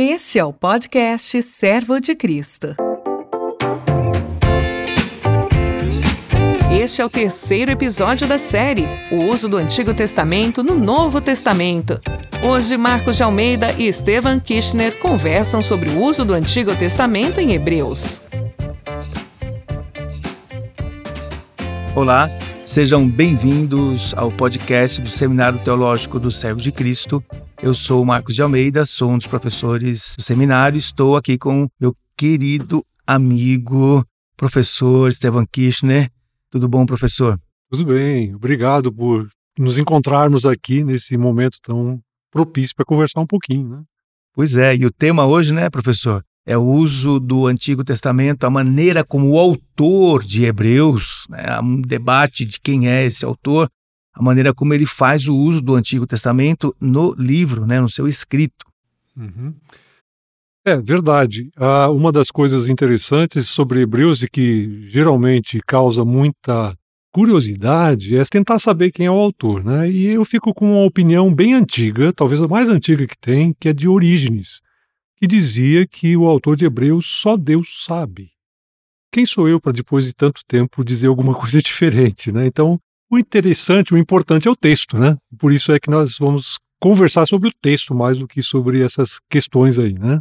Este 0.00 0.38
é 0.38 0.44
o 0.44 0.52
podcast 0.52 1.42
Servo 1.42 1.98
de 1.98 2.14
Cristo. 2.14 2.76
Este 6.70 7.02
é 7.02 7.04
o 7.04 7.10
terceiro 7.10 7.72
episódio 7.72 8.24
da 8.28 8.38
série 8.38 8.84
O 9.10 9.24
uso 9.24 9.48
do 9.48 9.56
Antigo 9.56 9.92
Testamento 9.92 10.62
no 10.62 10.76
Novo 10.76 11.20
Testamento. 11.20 12.00
Hoje, 12.48 12.76
Marcos 12.76 13.16
de 13.16 13.24
Almeida 13.24 13.72
e 13.72 13.92
Stephen 13.92 14.38
Kirchner 14.38 14.96
conversam 15.00 15.64
sobre 15.64 15.88
o 15.88 16.00
uso 16.00 16.24
do 16.24 16.32
Antigo 16.32 16.76
Testamento 16.76 17.40
em 17.40 17.50
Hebreus. 17.50 18.22
Olá, 21.96 22.28
sejam 22.68 23.08
bem-vindos 23.08 24.12
ao 24.14 24.30
podcast 24.30 25.00
do 25.00 25.08
Seminário 25.08 25.58
Teológico 25.58 26.20
do 26.20 26.30
Servo 26.30 26.60
de 26.60 26.70
Cristo. 26.70 27.24
Eu 27.62 27.72
sou 27.72 28.04
Marcos 28.04 28.34
de 28.34 28.42
Almeida, 28.42 28.84
sou 28.84 29.10
um 29.10 29.16
dos 29.16 29.26
professores 29.26 30.14
do 30.18 30.22
seminário. 30.22 30.76
Estou 30.76 31.16
aqui 31.16 31.38
com 31.38 31.66
meu 31.80 31.96
querido 32.14 32.84
amigo, 33.06 34.04
professor 34.36 35.10
Stefan 35.10 35.46
Kirchner. 35.50 36.10
Tudo 36.50 36.68
bom, 36.68 36.84
professor? 36.84 37.40
Tudo 37.70 37.86
bem. 37.86 38.34
Obrigado 38.34 38.92
por 38.92 39.26
nos 39.58 39.78
encontrarmos 39.78 40.44
aqui 40.44 40.84
nesse 40.84 41.16
momento 41.16 41.56
tão 41.62 41.98
propício 42.30 42.76
para 42.76 42.84
conversar 42.84 43.22
um 43.22 43.26
pouquinho, 43.26 43.66
né? 43.66 43.82
Pois 44.34 44.56
é, 44.56 44.76
e 44.76 44.84
o 44.84 44.92
tema 44.92 45.26
hoje, 45.26 45.54
né, 45.54 45.70
professor, 45.70 46.22
é 46.48 46.56
o 46.56 46.62
uso 46.62 47.20
do 47.20 47.46
Antigo 47.46 47.84
Testamento, 47.84 48.44
a 48.44 48.50
maneira 48.50 49.04
como 49.04 49.32
o 49.32 49.38
autor 49.38 50.24
de 50.24 50.46
Hebreus, 50.46 51.26
né, 51.28 51.60
um 51.60 51.78
debate 51.78 52.46
de 52.46 52.58
quem 52.58 52.88
é 52.88 53.04
esse 53.04 53.22
autor, 53.22 53.68
a 54.14 54.22
maneira 54.22 54.54
como 54.54 54.72
ele 54.72 54.86
faz 54.86 55.28
o 55.28 55.36
uso 55.36 55.60
do 55.60 55.74
Antigo 55.74 56.06
Testamento 56.06 56.74
no 56.80 57.12
livro, 57.12 57.66
né, 57.66 57.78
no 57.82 57.90
seu 57.90 58.08
escrito. 58.08 58.64
Uhum. 59.14 59.52
É 60.64 60.78
verdade. 60.78 61.50
Ah, 61.54 61.90
uma 61.90 62.10
das 62.10 62.30
coisas 62.30 62.70
interessantes 62.70 63.46
sobre 63.46 63.82
Hebreus 63.82 64.22
e 64.22 64.28
que 64.28 64.88
geralmente 64.88 65.60
causa 65.66 66.02
muita 66.02 66.74
curiosidade 67.12 68.16
é 68.16 68.24
tentar 68.24 68.58
saber 68.58 68.90
quem 68.90 69.04
é 69.04 69.10
o 69.10 69.14
autor, 69.14 69.62
né? 69.62 69.90
E 69.90 70.06
eu 70.06 70.24
fico 70.24 70.54
com 70.54 70.72
uma 70.72 70.86
opinião 70.86 71.34
bem 71.34 71.52
antiga, 71.52 72.10
talvez 72.10 72.40
a 72.40 72.48
mais 72.48 72.70
antiga 72.70 73.06
que 73.06 73.18
tem, 73.18 73.54
que 73.60 73.68
é 73.68 73.72
de 73.74 73.86
Orígenes, 73.86 74.62
que 75.18 75.26
dizia 75.26 75.86
que 75.86 76.16
o 76.16 76.26
autor 76.26 76.56
de 76.56 76.64
Hebreus 76.64 77.06
só 77.06 77.36
Deus 77.36 77.84
sabe. 77.84 78.30
Quem 79.12 79.26
sou 79.26 79.48
eu 79.48 79.60
para 79.60 79.72
depois 79.72 80.04
de 80.04 80.14
tanto 80.14 80.42
tempo 80.46 80.84
dizer 80.84 81.08
alguma 81.08 81.34
coisa 81.38 81.60
diferente, 81.60 82.30
né? 82.30 82.46
Então, 82.46 82.78
o 83.10 83.18
interessante, 83.18 83.94
o 83.94 83.98
importante 83.98 84.46
é 84.46 84.50
o 84.50 84.56
texto, 84.56 84.98
né? 84.98 85.16
Por 85.38 85.52
isso 85.52 85.72
é 85.72 85.80
que 85.80 85.90
nós 85.90 86.18
vamos 86.18 86.58
conversar 86.80 87.26
sobre 87.26 87.48
o 87.48 87.52
texto 87.60 87.94
mais 87.94 88.16
do 88.16 88.28
que 88.28 88.42
sobre 88.42 88.82
essas 88.82 89.18
questões 89.28 89.78
aí, 89.78 89.94
né? 89.94 90.20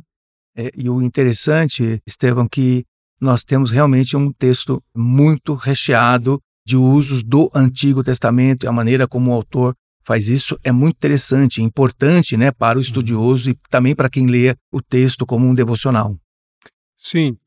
É, 0.55 0.71
e 0.75 0.89
o 0.89 1.01
interessante, 1.01 2.01
Estevão, 2.07 2.47
que 2.47 2.83
nós 3.21 3.43
temos 3.43 3.69
realmente 3.69 4.17
um 4.17 4.31
texto 4.31 4.81
muito 4.95 5.53
recheado 5.53 6.41
de 6.65 6.75
usos 6.75 7.23
do 7.23 7.51
Antigo 7.53 8.03
Testamento 8.03 8.65
e 8.65 8.67
a 8.67 8.71
maneira 8.71 9.07
como 9.07 9.31
o 9.31 9.33
autor 9.33 9.75
faz 10.07 10.29
isso 10.29 10.57
é 10.63 10.71
muito 10.71 10.95
interessante, 10.95 11.61
importante, 11.61 12.37
né, 12.37 12.49
para 12.49 12.77
o 12.77 12.79
uhum. 12.79 12.81
estudioso 12.81 13.49
e 13.49 13.59
também 13.69 13.93
para 13.93 14.09
quem 14.09 14.25
lê 14.25 14.55
o 14.71 14.81
texto 14.81 15.25
como 15.25 15.45
um 15.45 15.53
devocional. 15.53 16.17
Sim, 16.97 17.37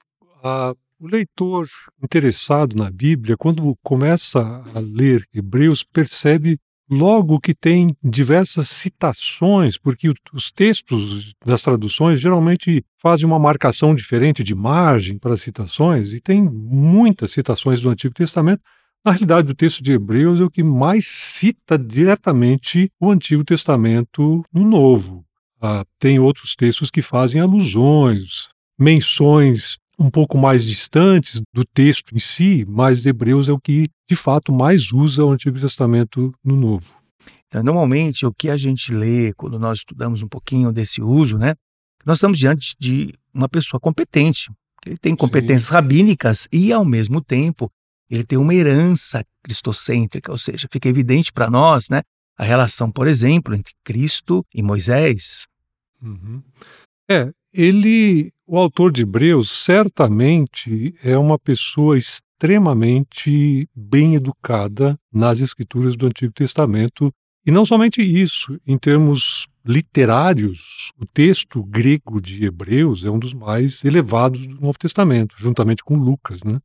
a 0.44 0.74
o 1.00 1.06
leitor 1.06 1.66
interessado 2.04 2.76
na 2.76 2.90
Bíblia, 2.90 3.34
quando 3.34 3.74
começa 3.82 4.38
a 4.74 4.78
ler 4.78 5.24
Hebreus, 5.32 5.82
percebe 5.82 6.58
logo 6.90 7.40
que 7.40 7.54
tem 7.54 7.86
diversas 8.04 8.68
citações, 8.68 9.78
porque 9.78 10.12
os 10.34 10.52
textos 10.52 11.32
das 11.42 11.62
traduções 11.62 12.20
geralmente 12.20 12.84
fazem 12.98 13.26
uma 13.26 13.38
marcação 13.38 13.94
diferente 13.94 14.44
de 14.44 14.54
margem 14.54 15.16
para 15.16 15.32
as 15.32 15.40
citações, 15.40 16.12
e 16.12 16.20
tem 16.20 16.42
muitas 16.42 17.32
citações 17.32 17.80
do 17.80 17.88
Antigo 17.88 18.12
Testamento. 18.12 18.62
Na 19.04 19.12
realidade, 19.12 19.50
o 19.50 19.54
texto 19.54 19.82
de 19.82 19.92
Hebreus 19.92 20.40
é 20.40 20.44
o 20.44 20.50
que 20.50 20.62
mais 20.62 21.06
cita 21.06 21.78
diretamente 21.78 22.92
o 23.00 23.10
Antigo 23.10 23.42
Testamento 23.42 24.44
no 24.52 24.62
Novo. 24.62 25.24
Ah, 25.60 25.86
tem 25.98 26.18
outros 26.18 26.54
textos 26.54 26.90
que 26.90 27.00
fazem 27.00 27.40
alusões, 27.40 28.48
menções 28.78 29.78
um 29.98 30.10
pouco 30.10 30.36
mais 30.36 30.64
distantes 30.64 31.40
do 31.52 31.64
texto 31.64 32.14
em 32.14 32.18
si, 32.18 32.64
mas 32.68 33.04
Hebreus 33.04 33.48
é 33.48 33.52
o 33.52 33.60
que 33.60 33.88
de 34.08 34.16
fato 34.16 34.52
mais 34.52 34.92
usa 34.92 35.24
o 35.24 35.30
Antigo 35.30 35.58
Testamento 35.58 36.32
no 36.44 36.56
Novo. 36.56 36.94
Então, 37.46 37.62
normalmente, 37.62 38.24
o 38.24 38.32
que 38.32 38.48
a 38.48 38.56
gente 38.56 38.92
lê 38.92 39.32
quando 39.34 39.58
nós 39.58 39.78
estudamos 39.78 40.22
um 40.22 40.28
pouquinho 40.28 40.70
desse 40.72 41.02
uso, 41.02 41.36
né? 41.36 41.54
Nós 42.04 42.18
estamos 42.18 42.38
diante 42.38 42.74
de 42.78 43.14
uma 43.32 43.48
pessoa 43.48 43.80
competente. 43.80 44.50
Ele 44.86 44.96
tem 44.96 45.14
competências 45.16 45.68
Sim. 45.68 45.74
rabínicas 45.74 46.48
e, 46.50 46.72
ao 46.72 46.84
mesmo 46.84 47.20
tempo, 47.20 47.70
ele 48.10 48.24
tem 48.24 48.38
uma 48.38 48.54
herança 48.54 49.24
cristocêntrica, 49.42 50.32
ou 50.32 50.38
seja, 50.38 50.68
fica 50.70 50.88
evidente 50.88 51.32
para 51.32 51.48
nós, 51.48 51.88
né? 51.88 52.02
A 52.36 52.44
relação, 52.44 52.90
por 52.90 53.06
exemplo, 53.06 53.54
entre 53.54 53.72
Cristo 53.84 54.44
e 54.54 54.62
Moisés. 54.62 55.46
Uhum. 56.02 56.42
É, 57.08 57.30
ele, 57.52 58.32
o 58.46 58.58
autor 58.58 58.92
de 58.92 59.02
Hebreus, 59.02 59.50
certamente 59.50 60.94
é 61.02 61.16
uma 61.16 61.38
pessoa 61.38 61.98
extremamente 61.98 63.68
bem 63.74 64.14
educada 64.14 64.98
nas 65.12 65.40
escrituras 65.40 65.96
do 65.96 66.06
Antigo 66.06 66.32
Testamento. 66.32 67.12
E 67.46 67.50
não 67.50 67.64
somente 67.64 68.02
isso, 68.02 68.58
em 68.66 68.78
termos 68.78 69.46
literários, 69.64 70.92
o 70.98 71.06
texto 71.06 71.62
grego 71.62 72.20
de 72.20 72.44
Hebreus 72.44 73.04
é 73.04 73.10
um 73.10 73.18
dos 73.18 73.34
mais 73.34 73.84
elevados 73.84 74.46
do 74.46 74.60
Novo 74.60 74.78
Testamento, 74.78 75.36
juntamente 75.38 75.84
com 75.84 75.96
Lucas, 75.96 76.42
né? 76.42 76.60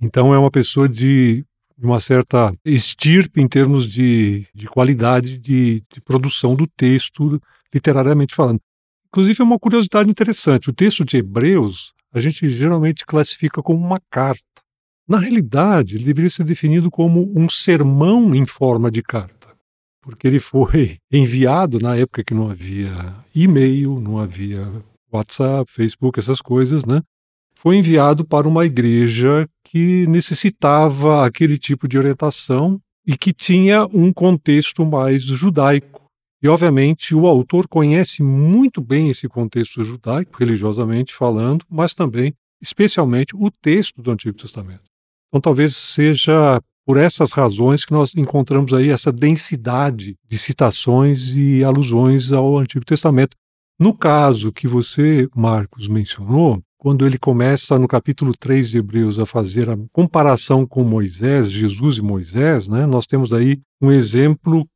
Então 0.00 0.34
é 0.34 0.38
uma 0.38 0.50
pessoa 0.50 0.88
de 0.88 1.44
uma 1.78 2.00
certa 2.00 2.54
estirpe 2.64 3.40
em 3.40 3.48
termos 3.48 3.88
de, 3.88 4.46
de 4.54 4.66
qualidade 4.66 5.38
de, 5.38 5.82
de 5.92 6.00
produção 6.00 6.54
do 6.54 6.66
texto, 6.66 7.40
literariamente 7.72 8.34
falando. 8.34 8.60
Inclusive, 9.08 9.40
é 9.40 9.44
uma 9.44 9.58
curiosidade 9.58 10.10
interessante: 10.10 10.70
o 10.70 10.72
texto 10.72 11.04
de 11.04 11.18
Hebreus 11.18 11.92
a 12.12 12.20
gente 12.20 12.48
geralmente 12.48 13.04
classifica 13.04 13.60
como 13.60 13.84
uma 13.84 14.00
carta. 14.08 14.42
Na 15.06 15.18
realidade, 15.18 15.96
ele 15.96 16.04
deveria 16.04 16.30
ser 16.30 16.44
definido 16.44 16.90
como 16.90 17.30
um 17.36 17.48
sermão 17.48 18.34
em 18.34 18.46
forma 18.46 18.90
de 18.90 19.02
carta, 19.02 19.48
porque 20.00 20.26
ele 20.26 20.40
foi 20.40 20.98
enviado 21.12 21.78
na 21.78 21.96
época 21.96 22.24
que 22.24 22.32
não 22.32 22.48
havia 22.48 23.14
e-mail, 23.34 24.00
não 24.00 24.18
havia 24.18 24.70
WhatsApp, 25.12 25.70
Facebook, 25.70 26.18
essas 26.18 26.40
coisas, 26.40 26.84
né? 26.84 27.02
Foi 27.64 27.76
enviado 27.76 28.26
para 28.26 28.46
uma 28.46 28.66
igreja 28.66 29.48
que 29.64 30.06
necessitava 30.06 31.24
aquele 31.24 31.56
tipo 31.56 31.88
de 31.88 31.96
orientação 31.96 32.78
e 33.06 33.16
que 33.16 33.32
tinha 33.32 33.86
um 33.86 34.12
contexto 34.12 34.84
mais 34.84 35.22
judaico. 35.22 36.02
E, 36.42 36.48
obviamente, 36.48 37.14
o 37.14 37.26
autor 37.26 37.66
conhece 37.66 38.22
muito 38.22 38.82
bem 38.82 39.08
esse 39.08 39.26
contexto 39.28 39.82
judaico, 39.82 40.36
religiosamente 40.38 41.14
falando, 41.14 41.64
mas 41.70 41.94
também, 41.94 42.34
especialmente, 42.60 43.34
o 43.34 43.50
texto 43.50 44.02
do 44.02 44.10
Antigo 44.10 44.36
Testamento. 44.36 44.84
Então, 45.28 45.40
talvez 45.40 45.74
seja 45.74 46.60
por 46.86 46.98
essas 46.98 47.32
razões 47.32 47.86
que 47.86 47.92
nós 47.92 48.14
encontramos 48.14 48.74
aí 48.74 48.90
essa 48.90 49.10
densidade 49.10 50.16
de 50.28 50.36
citações 50.36 51.34
e 51.34 51.64
alusões 51.64 52.30
ao 52.30 52.58
Antigo 52.58 52.84
Testamento. 52.84 53.34
No 53.80 53.96
caso 53.96 54.52
que 54.52 54.68
você, 54.68 55.26
Marcos, 55.34 55.88
mencionou, 55.88 56.62
quando 56.84 57.06
ele 57.06 57.16
começa 57.16 57.78
no 57.78 57.88
capítulo 57.88 58.36
3 58.36 58.68
de 58.68 58.76
Hebreus 58.76 59.18
a 59.18 59.24
fazer 59.24 59.70
a 59.70 59.78
comparação 59.90 60.66
com 60.66 60.84
Moisés, 60.84 61.50
Jesus 61.50 61.96
e 61.96 62.02
Moisés, 62.02 62.68
né, 62.68 62.84
nós 62.84 63.06
temos 63.06 63.32
aí 63.32 63.58
um 63.80 63.90
exemplo 63.90 64.68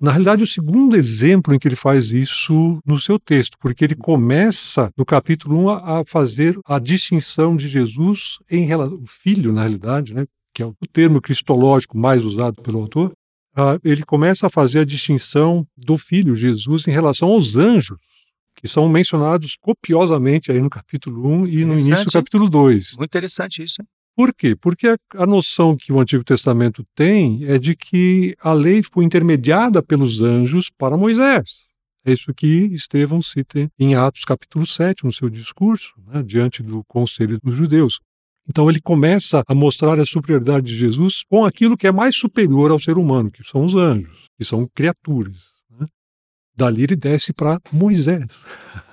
na 0.00 0.12
realidade, 0.12 0.44
o 0.44 0.46
segundo 0.46 0.96
exemplo 0.96 1.52
em 1.52 1.58
que 1.58 1.66
ele 1.66 1.74
faz 1.74 2.12
isso 2.12 2.78
no 2.86 3.00
seu 3.00 3.18
texto, 3.18 3.56
porque 3.58 3.84
ele 3.84 3.96
começa 3.96 4.92
no 4.96 5.04
capítulo 5.04 5.64
1 5.64 5.68
a, 5.70 6.04
fazer 6.06 6.56
a 6.64 6.78
distinção 6.78 7.56
de 7.56 7.66
Jesus 7.66 8.38
em 8.48 8.64
relação 8.64 8.96
o 8.96 9.06
filho, 9.06 9.52
na 9.52 9.62
realidade, 9.62 10.14
né, 10.14 10.24
que 10.54 10.62
é 10.62 10.66
o 10.66 10.74
termo 10.92 11.20
cristológico 11.20 11.98
mais 11.98 12.24
usado 12.24 12.62
pelo 12.62 12.78
autor. 12.78 13.12
Ele 13.82 14.04
começa 14.04 14.46
a 14.46 14.50
fazer 14.50 14.80
a 14.80 14.84
distinção 14.84 15.66
do 15.76 15.98
filho 15.98 16.36
Jesus 16.36 16.86
em 16.86 16.92
relação 16.92 17.30
aos 17.30 17.56
anjos, 17.56 17.98
que 18.60 18.68
são 18.68 18.88
mencionados 18.88 19.56
copiosamente 19.58 20.52
aí 20.52 20.60
no 20.60 20.68
capítulo 20.68 21.26
1 21.26 21.46
e 21.46 21.64
no 21.64 21.72
início 21.72 22.04
do 22.04 22.12
capítulo 22.12 22.48
2. 22.48 22.96
Muito 22.98 23.10
interessante 23.10 23.62
isso. 23.62 23.80
Hein? 23.80 23.88
Por 24.14 24.34
quê? 24.34 24.54
Porque 24.54 24.86
a, 24.86 24.98
a, 25.14 25.26
noção 25.26 25.74
que 25.74 25.90
o 25.92 25.98
Antigo 25.98 26.22
Testamento 26.22 26.84
tem 26.94 27.42
é 27.46 27.56
de 27.56 27.74
que 27.74 28.36
a 28.40 28.52
lei 28.52 28.82
foi 28.82 29.04
intermediada 29.04 29.82
pelos 29.82 30.20
anjos 30.20 30.68
para 30.76 30.96
Moisés. 30.96 31.70
É 32.04 32.12
isso 32.12 32.34
que 32.34 32.66
Estevão 32.72 33.22
cita 33.22 33.70
em 33.78 33.94
Atos 33.94 34.24
capítulo 34.24 34.66
7, 34.66 35.04
no 35.04 35.12
seu 35.12 35.30
discurso, 35.30 35.94
né, 36.06 36.22
diante 36.22 36.62
do 36.62 36.84
conselho 36.84 37.40
dos 37.42 37.56
judeus. 37.56 37.98
Então 38.46 38.68
ele 38.68 38.80
começa 38.80 39.42
a 39.46 39.54
mostrar 39.54 39.98
a 39.98 40.04
superioridade 40.04 40.66
de 40.66 40.76
Jesus 40.76 41.22
com 41.28 41.44
aquilo 41.44 41.76
que 41.76 41.86
é 41.86 41.92
mais 41.92 42.16
superior 42.16 42.70
ao 42.70 42.80
ser 42.80 42.98
humano, 42.98 43.30
que 43.30 43.42
são 43.44 43.64
os 43.64 43.74
anjos, 43.74 44.24
que 44.36 44.44
são 44.44 44.68
criaturas. 44.74 45.49
Dali 46.60 46.82
ele 46.82 46.96
desce 46.96 47.32
para 47.32 47.58
Moisés. 47.72 48.44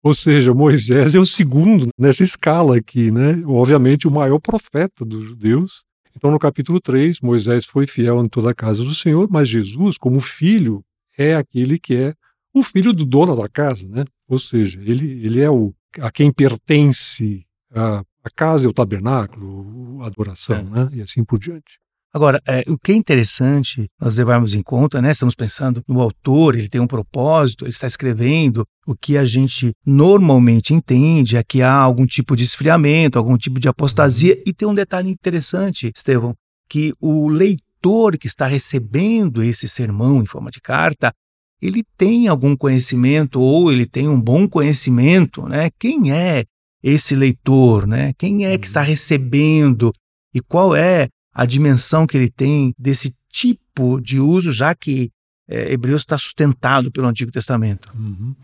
Ou 0.00 0.14
seja, 0.14 0.54
Moisés 0.54 1.16
é 1.16 1.18
o 1.18 1.26
segundo 1.26 1.88
nessa 1.98 2.22
escala 2.22 2.76
aqui, 2.76 3.10
né? 3.10 3.42
Obviamente 3.44 4.06
o 4.06 4.10
maior 4.10 4.38
profeta 4.38 5.04
dos 5.04 5.24
judeus. 5.24 5.84
Então, 6.16 6.30
no 6.30 6.38
capítulo 6.38 6.80
3, 6.80 7.20
Moisés 7.20 7.66
foi 7.66 7.86
fiel 7.86 8.24
em 8.24 8.28
toda 8.28 8.50
a 8.50 8.54
casa 8.54 8.84
do 8.84 8.94
Senhor, 8.94 9.28
mas 9.30 9.48
Jesus, 9.48 9.98
como 9.98 10.20
filho, 10.20 10.82
é 11.16 11.34
aquele 11.34 11.78
que 11.78 11.94
é 11.94 12.14
o 12.54 12.62
filho 12.62 12.92
do 12.92 13.04
dono 13.04 13.34
da 13.36 13.48
casa, 13.48 13.88
né? 13.88 14.04
Ou 14.28 14.38
seja, 14.38 14.80
ele, 14.80 15.24
ele 15.24 15.40
é 15.40 15.50
o 15.50 15.74
a 16.00 16.12
quem 16.12 16.30
pertence 16.32 17.44
a, 17.74 18.02
a 18.22 18.30
casa 18.30 18.64
e 18.64 18.68
o 18.68 18.72
tabernáculo, 18.72 20.02
a 20.02 20.06
adoração, 20.06 20.58
é. 20.58 20.62
né? 20.62 20.88
E 20.92 21.02
assim 21.02 21.24
por 21.24 21.38
diante. 21.40 21.80
Agora, 22.12 22.40
é, 22.48 22.64
o 22.68 22.78
que 22.78 22.92
é 22.92 22.94
interessante 22.94 23.86
nós 24.00 24.16
levarmos 24.16 24.54
em 24.54 24.62
conta, 24.62 25.00
né? 25.02 25.10
Estamos 25.10 25.34
pensando 25.34 25.82
no 25.86 26.00
autor, 26.00 26.54
ele 26.54 26.68
tem 26.68 26.80
um 26.80 26.86
propósito, 26.86 27.64
ele 27.64 27.70
está 27.70 27.86
escrevendo 27.86 28.64
o 28.86 28.96
que 28.96 29.18
a 29.18 29.24
gente 29.26 29.72
normalmente 29.84 30.72
entende 30.72 31.36
é 31.36 31.42
que 31.44 31.60
há 31.60 31.74
algum 31.74 32.06
tipo 32.06 32.34
de 32.34 32.44
esfriamento, 32.44 33.18
algum 33.18 33.36
tipo 33.36 33.60
de 33.60 33.68
apostasia. 33.68 34.34
Uhum. 34.34 34.42
E 34.46 34.52
tem 34.54 34.66
um 34.66 34.74
detalhe 34.74 35.10
interessante, 35.10 35.92
Estevão, 35.94 36.34
que 36.68 36.94
o 36.98 37.28
leitor 37.28 38.16
que 38.16 38.26
está 38.26 38.46
recebendo 38.46 39.42
esse 39.42 39.68
sermão 39.68 40.22
em 40.22 40.26
forma 40.26 40.50
de 40.50 40.62
carta, 40.62 41.12
ele 41.60 41.84
tem 41.98 42.26
algum 42.26 42.56
conhecimento 42.56 43.38
ou 43.38 43.70
ele 43.70 43.84
tem 43.84 44.08
um 44.08 44.20
bom 44.20 44.48
conhecimento, 44.48 45.46
né? 45.46 45.68
Quem 45.78 46.10
é 46.10 46.44
esse 46.82 47.14
leitor, 47.14 47.86
né? 47.86 48.14
Quem 48.16 48.46
é 48.46 48.56
que 48.56 48.66
está 48.66 48.80
uhum. 48.80 48.86
recebendo 48.86 49.92
e 50.34 50.40
qual 50.40 50.74
é 50.74 51.08
a 51.38 51.46
dimensão 51.46 52.04
que 52.04 52.16
ele 52.16 52.28
tem 52.28 52.74
desse 52.76 53.14
tipo 53.30 54.00
de 54.00 54.18
uso, 54.18 54.50
já 54.50 54.74
que 54.74 55.08
é, 55.48 55.72
Hebreus 55.72 56.02
está 56.02 56.18
sustentado 56.18 56.90
pelo 56.90 57.06
Antigo 57.06 57.30
Testamento. 57.30 57.88
Uhum. 57.94 58.34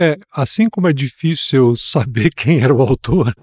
É, 0.00 0.16
assim 0.30 0.70
como 0.70 0.86
é 0.86 0.92
difícil 0.92 1.74
saber 1.74 2.30
quem 2.36 2.60
era 2.60 2.72
o 2.72 2.80
autor, 2.80 3.34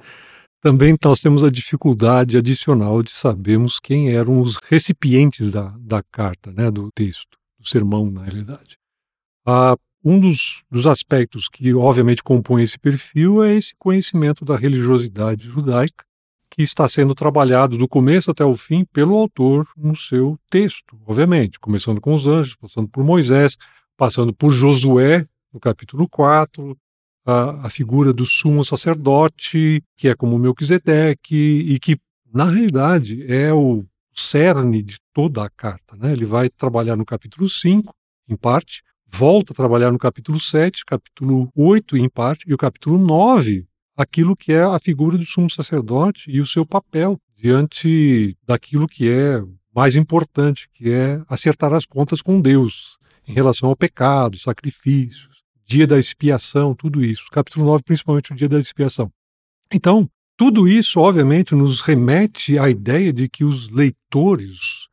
também 0.62 0.96
nós 1.04 1.20
temos 1.20 1.44
a 1.44 1.52
dificuldade 1.52 2.38
adicional 2.38 3.04
de 3.04 3.12
sabermos 3.12 3.82
quem 3.82 4.14
eram 4.14 4.40
os 4.40 4.56
recipientes 4.64 5.52
da, 5.52 5.76
da 5.78 6.02
carta, 6.02 6.54
né, 6.54 6.72
do 6.72 6.90
texto, 6.96 7.38
do 7.60 7.68
sermão, 7.68 8.10
na 8.10 8.24
realidade. 8.24 8.78
Ah, 9.46 9.76
um 10.02 10.22
dos, 10.22 10.64
dos 10.72 10.88
aspectos 10.88 11.50
que, 11.50 11.74
obviamente, 11.74 12.24
compõe 12.24 12.64
esse 12.64 12.80
perfil 12.80 13.44
é 13.44 13.56
esse 13.56 13.76
conhecimento 13.78 14.46
da 14.46 14.56
religiosidade 14.56 15.46
judaica, 15.46 16.06
que 16.56 16.64
está 16.64 16.88
sendo 16.88 17.14
trabalhado 17.14 17.78
do 17.78 17.86
começo 17.86 18.32
até 18.32 18.46
o 18.46 18.56
fim 18.56 18.86
pelo 18.86 19.18
autor 19.18 19.68
no 19.76 19.94
seu 19.94 20.40
texto, 20.50 20.98
obviamente, 21.06 21.60
começando 21.60 22.00
com 22.00 22.14
os 22.14 22.26
anjos, 22.26 22.56
passando 22.56 22.88
por 22.88 23.04
Moisés, 23.04 23.58
passando 23.98 24.34
por 24.34 24.52
Josué, 24.52 25.28
no 25.54 25.60
capítulo 25.60 26.08
4, 26.08 26.78
a, 27.26 27.68
a 27.68 27.70
figura 27.70 28.14
do 28.14 28.26
sumo 28.26 28.64
sacerdote, 28.64 29.84
que 29.98 30.08
é 30.08 30.16
como 30.16 30.40
Melquisedeque, 30.40 31.36
e 31.36 31.78
que, 31.78 31.98
na 32.34 32.46
realidade, 32.46 33.26
é 33.30 33.52
o 33.52 33.84
cerne 34.14 34.82
de 34.82 34.98
toda 35.14 35.44
a 35.44 35.50
carta. 35.50 35.98
Né? 35.98 36.14
Ele 36.14 36.26
vai 36.26 36.50
trabalhar 36.50 36.96
no 36.96 37.06
capítulo 37.06 37.50
5, 37.50 37.94
em 38.30 38.38
parte, 38.38 38.82
volta 39.06 39.52
a 39.52 39.56
trabalhar 39.56 39.92
no 39.92 40.00
capítulo 40.00 40.40
7, 40.40 40.86
capítulo 40.86 41.50
8, 41.54 41.98
em 41.98 42.08
parte, 42.08 42.46
e 42.48 42.54
o 42.54 42.58
capítulo 42.58 42.98
9 42.98 43.68
aquilo 43.96 44.36
que 44.36 44.52
é 44.52 44.64
a 44.64 44.80
figura 44.80 45.18
do 45.18 45.26
sumo 45.26 45.50
sacerdote 45.50 46.30
e 46.30 46.42
o 46.42 46.46
seu 46.46 46.66
papel 46.66 47.20
diante 47.36 48.36
daquilo 48.46 48.88
que 48.88 49.10
é 49.10 49.42
mais 49.74 49.96
importante, 49.96 50.70
que 50.74 50.90
é 50.90 51.22
acertar 51.28 51.74
as 51.74 51.86
contas 51.86 52.22
com 52.22 52.40
Deus 52.40 52.98
em 53.28 53.34
relação 53.34 53.70
ao 53.70 53.76
pecado, 53.76 54.38
sacrifícios, 54.38 55.44
dia 55.66 55.88
da 55.88 55.98
expiação, 55.98 56.76
tudo 56.76 57.04
isso. 57.04 57.26
Capítulo 57.32 57.66
9, 57.66 57.84
principalmente 57.84 58.32
o 58.32 58.36
dia 58.36 58.48
da 58.48 58.60
expiação. 58.60 59.12
Então, 59.74 60.10
tudo 60.38 60.68
isso, 60.68 61.00
obviamente, 61.00 61.56
nos 61.56 61.82
remete 61.82 62.60
à 62.60 62.70
ideia 62.70 63.12
de 63.12 63.28
que 63.28 63.44
os 63.44 63.70
leitores, 63.70 64.88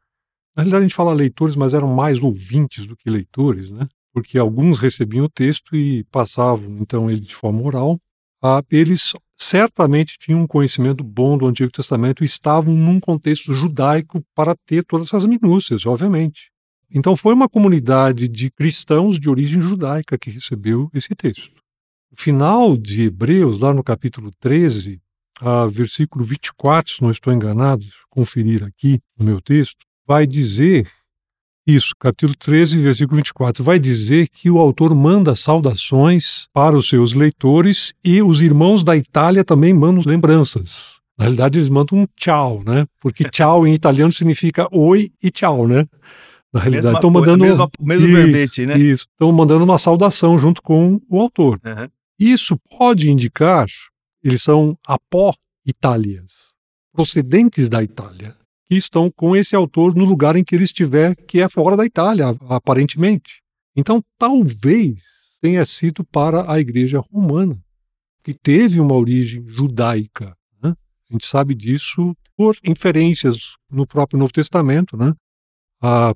na 0.57 0.63
realidade 0.63 0.85
a 0.85 0.89
gente 0.89 0.97
fala 0.97 1.13
leitores, 1.13 1.57
mas 1.57 1.75
eram 1.75 1.89
mais 1.89 2.21
ouvintes 2.21 2.87
do 2.87 2.97
que 2.97 3.11
leitores, 3.11 3.71
né? 3.71 3.87
Porque 4.15 4.39
alguns 4.39 4.79
recebiam 4.79 5.25
o 5.25 5.29
texto 5.29 5.75
e 5.75 6.05
passavam, 6.05 6.79
então, 6.81 7.11
ele 7.11 7.21
de 7.21 7.35
forma 7.35 7.63
oral, 7.63 8.01
ah, 8.43 8.63
eles 8.71 9.13
certamente 9.39 10.19
tinham 10.19 10.43
um 10.43 10.47
conhecimento 10.47 11.05
bom 11.05 11.39
do 11.39 11.47
Antigo 11.47 11.71
Testamento 11.71 12.23
e 12.23 12.27
estavam 12.27 12.75
num 12.75 12.99
contexto 12.99 13.55
judaico 13.55 14.23
para 14.35 14.55
ter 14.67 14.85
todas 14.85 15.09
essas 15.09 15.25
minúcias, 15.25 15.87
obviamente. 15.87 16.51
Então 16.91 17.17
foi 17.17 17.35
uma 17.35 17.49
comunidade 17.49 18.29
de 18.29 18.51
cristãos 18.51 19.19
de 19.19 19.31
origem 19.31 19.61
judaica 19.61 20.19
que 20.19 20.31
recebeu 20.31 20.91
esse 20.93 21.15
texto. 21.15 21.63
O 22.11 22.21
final 22.21 22.77
de 22.77 23.05
Hebreus, 23.05 23.61
lá 23.61 23.73
no 23.73 23.83
capítulo 23.83 24.31
13, 24.39 25.01
a 25.41 25.67
versículo 25.67 26.25
24, 26.25 26.93
se 26.93 27.03
não 27.03 27.11
estou 27.11 27.33
enganado, 27.33 27.85
conferir 28.11 28.63
aqui 28.63 29.01
no 29.19 29.25
meu 29.25 29.41
texto, 29.41 29.87
vai 30.07 30.27
dizer 30.27 30.87
isso, 31.67 31.95
capítulo 31.99 32.35
13, 32.37 32.79
versículo 32.79 33.17
24, 33.19 33.63
vai 33.63 33.79
dizer 33.79 34.29
que 34.29 34.51
o 34.51 34.59
autor 34.59 34.93
manda 34.97 35.33
saudações 35.35 36.49
para 36.53 36.77
os 36.77 36.89
seus 36.89 37.13
leitores 37.13 37.95
e 38.05 38.21
os 38.21 38.43
irmãos 38.43 38.83
da 38.83 38.97
Itália 38.97 39.45
também 39.45 39.73
mandam 39.73 40.03
lembranças. 40.05 41.01
Na 41.17 41.27
realidade, 41.27 41.59
eles 41.59 41.69
mandam 41.69 42.01
um 42.01 42.07
tchau, 42.17 42.65
né? 42.67 42.85
Porque 43.01 43.23
tchau 43.31 43.65
em 43.65 43.75
italiano 43.75 44.13
significa 44.13 44.67
oi 44.73 45.13
e 45.23 45.31
tchau, 45.31 45.69
né? 45.69 45.87
Na 46.53 46.59
realidade, 46.59 46.97
estão 46.97 47.11
mandando. 47.11 47.45
Mesma, 47.45 47.71
mesmo 47.81 48.09
isso, 48.09 48.17
verbete, 48.17 48.67
né? 48.67 48.79
Isso, 48.79 49.07
estão 49.13 49.31
mandando 49.31 49.63
uma 49.63 49.79
saudação 49.79 50.37
junto 50.39 50.61
com 50.61 51.01
o 51.09 51.21
autor. 51.21 51.61
Uhum. 51.65 51.89
Isso 52.19 52.59
pode 52.77 53.09
indicar, 53.09 53.67
eles 54.23 54.43
são 54.43 54.77
apó-itálias, 54.85 56.55
procedentes 56.93 57.69
da 57.69 57.83
Itália 57.85 58.42
que 58.73 58.77
estão 58.79 59.11
com 59.11 59.37
esse 59.37 59.55
autor 59.55 59.95
no 59.95 60.07
lugar 60.07 60.35
em 60.35 60.43
que 60.43 60.55
ele 60.55 60.65
estiver, 60.65 61.15
que 61.15 61.43
é 61.43 61.47
fora 61.47 61.77
da 61.77 61.85
Itália, 61.85 62.29
aparentemente. 62.49 63.43
Então, 63.77 64.03
talvez 64.17 65.03
tenha 65.43 65.63
sido 65.67 66.03
para 66.03 66.51
a 66.51 66.59
Igreja 66.59 66.99
Romana, 67.13 67.63
que 68.25 68.33
teve 68.33 68.81
uma 68.81 68.95
origem 68.95 69.47
judaica. 69.47 70.35
Né? 70.63 70.71
A 70.71 71.13
gente 71.13 71.27
sabe 71.27 71.55
disso 71.55 72.17
por 72.35 72.57
inferências 72.65 73.57
no 73.71 73.87
próprio 73.87 74.19
Novo 74.19 74.33
Testamento. 74.33 74.97
Né? 74.97 75.13
A 75.83 76.15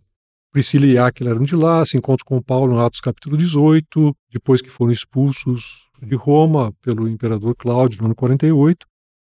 Priscila 0.50 0.86
e 0.86 0.96
Aquila 0.96 1.32
eram 1.32 1.42
de 1.42 1.54
lá, 1.54 1.84
se 1.84 1.98
encontram 1.98 2.24
com 2.24 2.40
Paulo 2.40 2.72
no 2.72 2.80
Atos 2.80 3.02
capítulo 3.02 3.36
18, 3.36 4.16
depois 4.32 4.62
que 4.62 4.70
foram 4.70 4.92
expulsos 4.92 5.90
de 6.00 6.14
Roma 6.14 6.72
pelo 6.80 7.06
imperador 7.06 7.54
Cláudio 7.54 8.00
no 8.00 8.06
ano 8.06 8.14
48. 8.14 8.86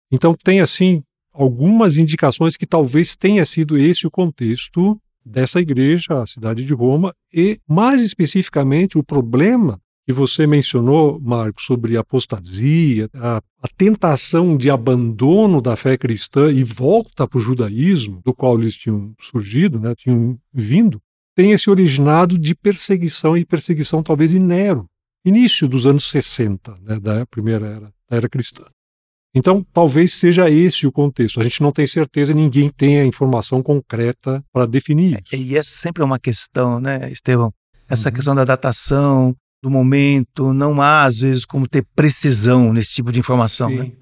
Então 0.09 0.33
tem 0.33 0.61
assim 0.61 1.03
algumas 1.39 1.95
indicações 1.95 2.57
que 2.57 2.67
talvez 2.67 3.15
tenha 3.15 3.45
sido 3.45 3.77
esse 3.77 4.05
o 4.05 4.11
contexto 4.11 4.99
dessa 5.25 5.61
igreja, 5.61 6.21
a 6.21 6.25
cidade 6.25 6.65
de 6.65 6.73
Roma, 6.73 7.13
e 7.33 7.57
mais 7.65 8.01
especificamente 8.01 8.97
o 8.97 9.03
problema 9.03 9.79
que 10.05 10.11
você 10.11 10.45
mencionou, 10.45 11.19
Marcos, 11.21 11.63
sobre 11.63 11.95
a 11.95 12.01
apostasia, 12.01 13.09
a, 13.13 13.37
a, 13.37 13.67
tentação 13.77 14.57
de 14.57 14.69
abandono 14.69 15.61
da 15.61 15.75
fé 15.75 15.97
cristã 15.97 16.51
e 16.51 16.63
volta 16.63 17.27
para 17.27 17.37
o 17.37 17.41
judaísmo, 17.41 18.19
do 18.25 18.33
qual 18.33 18.59
eles 18.59 18.75
tinham 18.75 19.13
surgido, 19.21 19.79
né, 19.79 19.93
tinham 19.95 20.37
vindo, 20.53 20.99
tenha 21.35 21.57
se 21.57 21.69
originado 21.69 22.37
de 22.37 22.53
perseguição 22.53 23.37
e 23.37 23.45
perseguição 23.45 24.03
talvez 24.03 24.31
de 24.31 24.39
Nero, 24.39 24.87
início 25.23 25.69
dos 25.69 25.85
anos 25.85 26.09
60, 26.09 26.77
né, 26.81 26.99
da 26.99 27.25
primeira 27.27 27.67
era, 27.67 27.93
da 28.09 28.17
era 28.17 28.27
cristã. 28.27 28.65
Então, 29.33 29.65
talvez 29.71 30.13
seja 30.13 30.49
esse 30.49 30.87
o 30.87 30.91
contexto. 30.91 31.39
A 31.39 31.43
gente 31.43 31.61
não 31.61 31.71
tem 31.71 31.85
certeza, 31.85 32.33
ninguém 32.33 32.69
tem 32.69 32.99
a 32.99 33.05
informação 33.05 33.61
concreta 33.61 34.43
para 34.51 34.65
definir 34.65 35.15
é, 35.15 35.21
isso. 35.23 35.35
E 35.35 35.57
essa 35.57 35.69
sempre 35.69 36.01
é 36.01 36.05
uma 36.05 36.19
questão, 36.19 36.79
né, 36.79 37.11
Estevão? 37.11 37.53
Essa 37.87 38.09
uhum. 38.09 38.15
questão 38.15 38.35
da 38.35 38.43
datação, 38.43 39.35
do 39.61 39.69
momento, 39.69 40.53
não 40.53 40.81
há, 40.81 41.03
às 41.03 41.19
vezes, 41.19 41.45
como 41.45 41.67
ter 41.67 41.85
precisão 41.95 42.73
nesse 42.73 42.93
tipo 42.93 43.11
de 43.11 43.19
informação. 43.19 43.69
Né? 43.69 43.83
Sim. 43.83 43.89
Né? 43.89 43.95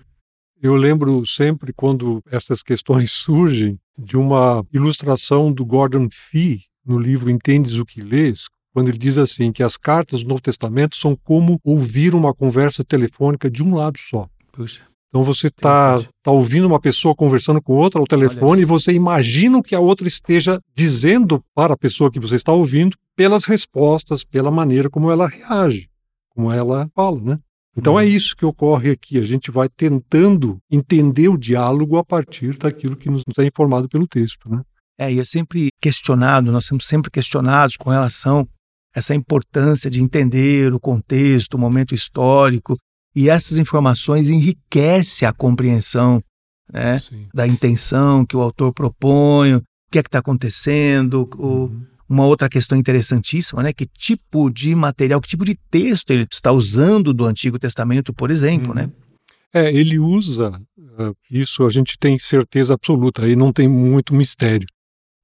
Eu 0.62 0.76
lembro 0.76 1.26
sempre, 1.26 1.74
quando 1.74 2.22
essas 2.32 2.64
questões 2.64 3.12
surgem, 3.14 3.78
de 3.98 4.16
uma 4.16 4.64
ilustração 4.72 5.52
do 5.52 5.66
Gordon 5.66 6.08
Fee 6.12 6.62
no 6.86 7.00
livro 7.00 7.30
Entendes 7.30 7.80
o 7.80 7.86
que 7.86 8.02
Lês, 8.02 8.46
quando 8.72 8.90
ele 8.90 8.98
diz 8.98 9.18
assim 9.18 9.52
que 9.52 9.64
as 9.64 9.76
cartas 9.76 10.22
do 10.22 10.30
Novo 10.30 10.42
Testamento 10.42 10.96
são 10.96 11.16
como 11.16 11.60
ouvir 11.64 12.14
uma 12.14 12.34
conversa 12.34 12.84
telefônica 12.84 13.50
de 13.50 13.64
um 13.64 13.74
lado 13.74 13.98
só. 13.98 14.30
Puxa. 14.52 14.84
Então 15.10 15.24
você 15.24 15.48
está 15.48 16.02
tá 16.22 16.32
ouvindo 16.32 16.68
uma 16.68 16.80
pessoa 16.80 17.16
conversando 17.16 17.62
com 17.62 17.74
outra 17.74 18.00
ao 18.00 18.08
telefone 18.08 18.62
e 18.62 18.66
você 18.66 18.92
imagina 18.92 19.58
o 19.58 19.64
que 19.64 19.74
a 19.74 19.80
outra 19.80 20.08
esteja 20.08 20.60
dizendo 20.76 21.44
para 21.56 21.74
a 21.74 21.78
pessoa 21.78 22.12
que 22.12 22.20
você 22.20 22.36
está 22.36 22.52
ouvindo 22.52 22.98
pelas 23.16 23.46
respostas, 23.46 24.24
pela 24.24 24.52
maneira 24.52 24.90
como 24.90 25.10
ela 25.10 25.28
reage, 25.28 25.90
como 26.30 26.52
ela 26.52 26.90
fala, 26.94 27.22
né? 27.22 27.40
Então 27.76 27.94
hum. 27.94 28.00
é 28.00 28.04
uhum. 28.04 28.10
isso 28.10 28.36
que 28.36 28.46
ocorre 28.46 28.92
aqui. 28.92 29.18
A 29.18 29.24
gente 29.24 29.50
vai 29.50 29.70
tentando 29.70 30.58
entender 30.70 31.30
o 31.30 31.38
diálogo 31.38 31.98
a 31.98 32.04
partir 32.04 32.58
daquilo 32.58 32.98
que 32.98 33.10
nos 33.10 33.24
é 33.38 33.46
informado 33.46 33.88
pelo 33.88 34.08
texto, 34.08 34.50
né? 34.50 34.62
É, 35.00 35.14
e 35.14 35.20
é 35.20 35.24
sempre 35.24 35.70
questionado, 35.80 36.52
nós 36.52 36.66
somos 36.66 36.88
sempre 36.88 37.12
questionados 37.12 37.78
com 37.78 37.92
relação 37.92 38.48
a 38.96 39.00
essa 39.00 39.14
importância 39.14 39.92
de 39.92 40.02
entender 40.02 40.74
o 40.74 40.80
contexto, 40.80 41.54
o 41.54 41.60
momento 41.60 41.94
histórico, 41.94 42.76
E 43.18 43.32
essas 43.32 43.58
informações 43.58 44.30
enriquecem 44.30 45.28
a 45.28 45.34
compreensão 45.34 46.24
né, 46.72 47.02
da 47.34 47.48
intenção 47.48 48.24
que 48.24 48.38
o 48.38 48.42
autor 48.42 48.72
propõe, 48.72 49.56
o 49.56 49.64
que 49.92 49.98
é 49.98 50.04
que 50.04 50.08
está 50.08 50.20
acontecendo, 50.20 51.28
o, 51.36 51.48
uhum. 51.48 51.86
uma 52.08 52.28
outra 52.28 52.48
questão 52.48 52.78
interessantíssima, 52.78 53.64
né, 53.64 53.74
que 53.74 53.88
tipo 53.88 54.52
de 54.52 54.76
material, 54.76 55.20
que 55.20 55.28
tipo 55.28 55.46
de 55.46 55.56
texto 55.72 56.12
ele 56.12 56.28
está 56.32 56.52
usando 56.52 57.12
do 57.12 57.26
Antigo 57.26 57.58
Testamento, 57.58 58.14
por 58.14 58.30
exemplo, 58.30 58.72
né? 58.76 58.84
uhum. 58.84 58.88
né? 58.88 58.94
É, 59.52 59.74
ele 59.74 59.98
usa, 59.98 60.52
uh, 60.78 61.18
isso 61.32 61.66
a 61.66 61.72
gente 61.72 61.98
tem 61.98 62.20
certeza 62.20 62.76
absoluta, 62.76 63.26
aí 63.26 63.36
não 63.36 63.52
tem 63.52 63.68
muito 63.68 64.14
mistério. 64.14 64.68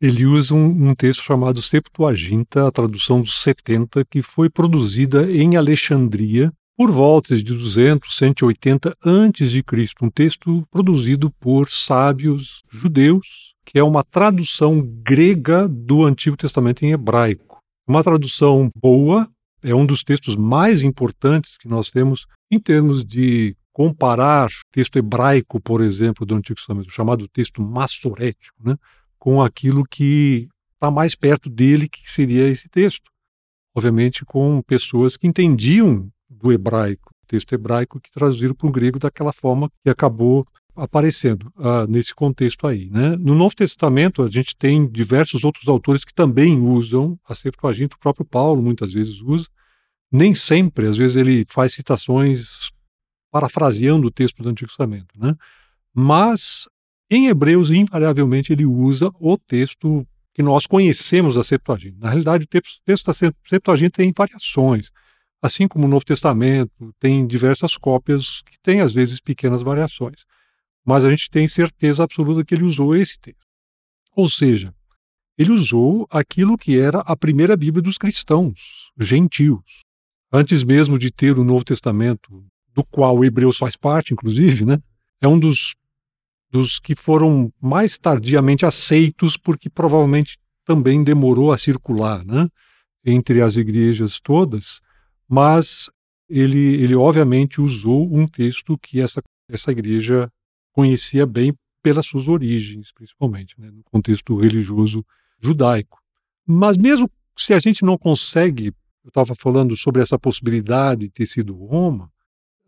Ele 0.01 0.25
usa 0.25 0.55
um, 0.55 0.89
um, 0.89 0.95
texto 0.95 1.21
chamado 1.21 1.61
Septuaginta, 1.61 2.67
a 2.67 2.71
tradução 2.71 3.21
dos 3.21 3.39
70, 3.43 4.03
que 4.05 4.23
foi 4.23 4.49
produzida 4.49 5.31
em 5.31 5.57
Alexandria 5.57 6.51
por 6.75 6.91
volta 6.91 7.35
de 7.35 7.43
200, 7.43 8.15
180 8.15 8.97
antes 9.05 9.51
de 9.51 9.61
Cristo, 9.61 10.05
um 10.05 10.09
texto 10.09 10.65
produzido 10.71 11.29
por 11.31 11.69
sábios 11.69 12.63
judeus, 12.69 13.53
que 13.65 13.77
é 13.77 13.83
uma 13.83 14.03
tradução 14.03 14.81
grega 14.81 15.67
do 15.67 16.03
Antigo 16.03 16.35
Testamento 16.35 16.83
em 16.83 16.91
hebraico. 16.91 17.59
Uma 17.87 18.03
tradução 18.03 18.71
boa, 18.75 19.29
é 19.61 19.73
um 19.73 19.85
dos 19.85 20.03
textos 20.03 20.35
mais 20.35 20.83
importantes 20.83 21.57
que 21.57 21.67
nós 21.67 21.89
temos 21.89 22.25
em 22.51 22.59
termos 22.59 23.05
de 23.05 23.55
comparar 23.71 24.49
texto 24.71 24.97
hebraico, 24.97 25.59
por 25.59 25.81
exemplo, 25.81 26.25
do 26.25 26.35
Antigo 26.35 26.57
Testamento, 26.57 26.91
chamado 26.91 27.27
texto 27.27 27.61
massorético, 27.61 28.57
né, 28.63 28.75
com 29.17 29.41
aquilo 29.41 29.83
que 29.83 30.47
está 30.73 30.91
mais 30.91 31.15
perto 31.15 31.49
dele, 31.49 31.87
que 31.87 32.09
seria 32.09 32.47
esse 32.47 32.67
texto. 32.67 33.09
Obviamente, 33.75 34.25
com 34.25 34.61
pessoas 34.61 35.17
que 35.17 35.25
entendiam 35.25 36.09
do 36.33 36.51
hebraico, 36.51 37.11
texto 37.27 37.53
hebraico, 37.53 37.99
que 37.99 38.11
traduziram 38.11 38.53
para 38.53 38.67
o 38.67 38.71
grego 38.71 38.99
daquela 38.99 39.33
forma 39.33 39.69
que 39.83 39.89
acabou 39.89 40.45
aparecendo 40.75 41.53
uh, 41.57 41.85
nesse 41.87 42.13
contexto 42.13 42.65
aí. 42.65 42.89
Né? 42.89 43.15
No 43.17 43.35
Novo 43.35 43.55
Testamento, 43.55 44.23
a 44.23 44.29
gente 44.29 44.55
tem 44.55 44.87
diversos 44.87 45.43
outros 45.43 45.67
autores 45.67 46.03
que 46.03 46.13
também 46.13 46.59
usam 46.59 47.17
a 47.27 47.35
Septuaginta, 47.35 47.95
o 47.95 47.99
próprio 47.99 48.25
Paulo 48.25 48.61
muitas 48.61 48.93
vezes 48.93 49.21
usa, 49.21 49.47
nem 50.11 50.33
sempre, 50.33 50.87
às 50.87 50.97
vezes 50.97 51.15
ele 51.15 51.45
faz 51.47 51.73
citações 51.73 52.71
parafraseando 53.31 54.07
o 54.07 54.11
texto 54.11 54.43
do 54.43 54.49
Antigo 54.49 54.69
Testamento, 54.69 55.07
né? 55.17 55.35
Mas 55.93 56.67
em 57.09 57.27
Hebreus, 57.27 57.69
invariavelmente, 57.69 58.51
ele 58.51 58.65
usa 58.65 59.11
o 59.19 59.37
texto 59.37 60.05
que 60.33 60.41
nós 60.41 60.65
conhecemos 60.65 61.35
da 61.35 61.43
Septuaginta. 61.43 61.97
Na 61.99 62.09
realidade, 62.09 62.45
o 62.45 62.47
texto 62.47 63.05
da 63.05 63.13
Septuaginta 63.47 63.97
tem 63.97 64.11
variações. 64.17 64.91
Assim 65.43 65.67
como 65.67 65.85
o 65.85 65.89
Novo 65.89 66.05
Testamento 66.05 66.71
tem 66.97 67.27
diversas 67.27 67.75
cópias 67.75 68.41
que 68.43 68.57
têm, 68.63 68.79
às 68.79 68.93
vezes, 68.93 69.19
pequenas 69.19 69.61
variações. 69.61 70.23
Mas 70.85 71.03
a 71.03 71.09
gente 71.09 71.29
tem 71.29 71.49
certeza 71.49 72.01
absoluta 72.01 72.45
que 72.45 72.55
ele 72.55 72.63
usou 72.63 72.95
esse 72.95 73.19
texto. 73.19 73.45
Ou 74.15 74.29
seja, 74.29 74.73
ele 75.37 75.51
usou 75.51 76.07
aquilo 76.09 76.57
que 76.57 76.79
era 76.79 76.99
a 76.99 77.13
primeira 77.13 77.57
Bíblia 77.57 77.81
dos 77.81 77.97
cristãos, 77.97 78.89
gentios. 78.97 79.83
Antes 80.31 80.63
mesmo 80.63 80.97
de 80.97 81.11
ter 81.11 81.37
o 81.37 81.43
Novo 81.43 81.65
Testamento 81.65 82.41
do 82.73 82.81
qual 82.85 83.17
o 83.17 83.25
Hebreus 83.25 83.57
faz 83.57 83.75
parte, 83.75 84.13
inclusive, 84.13 84.65
né? 84.65 84.79
É 85.19 85.27
um 85.27 85.37
dos, 85.37 85.75
dos 86.49 86.79
que 86.79 86.95
foram 86.95 87.51
mais 87.61 87.97
tardiamente 87.97 88.65
aceitos, 88.65 89.35
porque 89.35 89.69
provavelmente 89.69 90.37
também 90.65 91.03
demorou 91.03 91.51
a 91.51 91.57
circular, 91.57 92.23
né? 92.23 92.47
Entre 93.05 93.41
as 93.41 93.57
igrejas 93.57 94.21
todas, 94.21 94.79
mas 95.27 95.89
ele, 96.29 96.75
ele 96.81 96.95
obviamente 96.95 97.61
usou 97.61 98.13
um 98.13 98.27
texto 98.27 98.77
que 98.77 98.99
essa, 98.99 99.21
essa 99.49 99.71
igreja 99.71 100.31
conhecia 100.71 101.25
bem 101.25 101.53
pelas 101.81 102.05
suas 102.05 102.27
origens, 102.27 102.91
principalmente, 102.93 103.59
né? 103.59 103.69
no 103.69 103.83
contexto 103.83 104.35
religioso 104.37 105.05
judaico. 105.39 105.99
Mas 106.45 106.77
mesmo 106.77 107.09
se 107.37 107.53
a 107.53 107.59
gente 107.59 107.83
não 107.83 107.97
consegue, 107.97 108.67
eu 109.03 109.09
estava 109.09 109.35
falando 109.35 109.75
sobre 109.75 110.01
essa 110.01 110.17
possibilidade 110.17 111.01
de 111.01 111.09
ter 111.09 111.25
sido 111.25 111.53
Roma, 111.53 112.11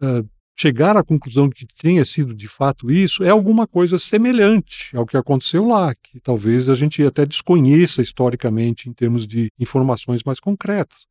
uh, 0.01 0.27
chegar 0.57 0.95
à 0.95 1.03
conclusão 1.03 1.50
de 1.50 1.55
que 1.55 1.67
tenha 1.67 2.03
sido 2.05 2.33
de 2.33 2.47
fato 2.47 2.89
isso 2.89 3.24
é 3.24 3.29
alguma 3.29 3.67
coisa 3.67 4.00
semelhante 4.00 4.95
ao 4.95 5.05
que 5.05 5.17
aconteceu 5.17 5.67
lá, 5.67 5.93
que 5.93 6.19
talvez 6.19 6.69
a 6.69 6.75
gente 6.75 7.03
até 7.03 7.25
desconheça 7.25 8.01
historicamente 8.01 8.89
em 8.89 8.93
termos 8.93 9.27
de 9.27 9.51
informações 9.59 10.24
mais 10.25 10.39
concretas. 10.39 11.05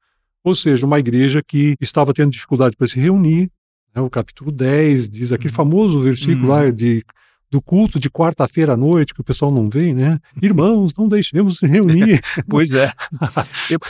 Ou 0.45 0.55
seja, 0.55 0.87
uma 0.87 0.99
igreja 0.99 1.43
que 1.43 1.75
estava 1.81 2.13
tendo 2.13 2.31
dificuldade 2.31 2.77
para 2.77 2.87
se 2.87 3.01
reunir, 3.01 3.51
né, 3.95 4.03
o 4.03 4.11
capítulo 4.11 4.53
10 4.53 5.09
diz 5.09 5.33
aquele 5.33 5.49
uhum. 5.49 5.57
famoso 5.57 6.01
versículo 6.01 6.43
uhum. 6.43 6.49
lá 6.49 6.71
de 6.71 7.03
do 7.51 7.63
culto 7.63 8.01
de 8.01 8.11
quarta-feira 8.11 8.73
à 8.73 8.77
noite, 8.77 9.15
que 9.15 9.21
o 9.21 9.25
pessoal 9.25 9.49
não 9.49 9.71
vem, 9.71 9.95
né? 9.95 10.19
Irmãos, 10.43 10.93
não 10.99 11.07
deixemos 11.07 11.59
se 11.59 11.67
reunir. 11.69 12.21
pois 12.51 12.75
é. 12.75 12.93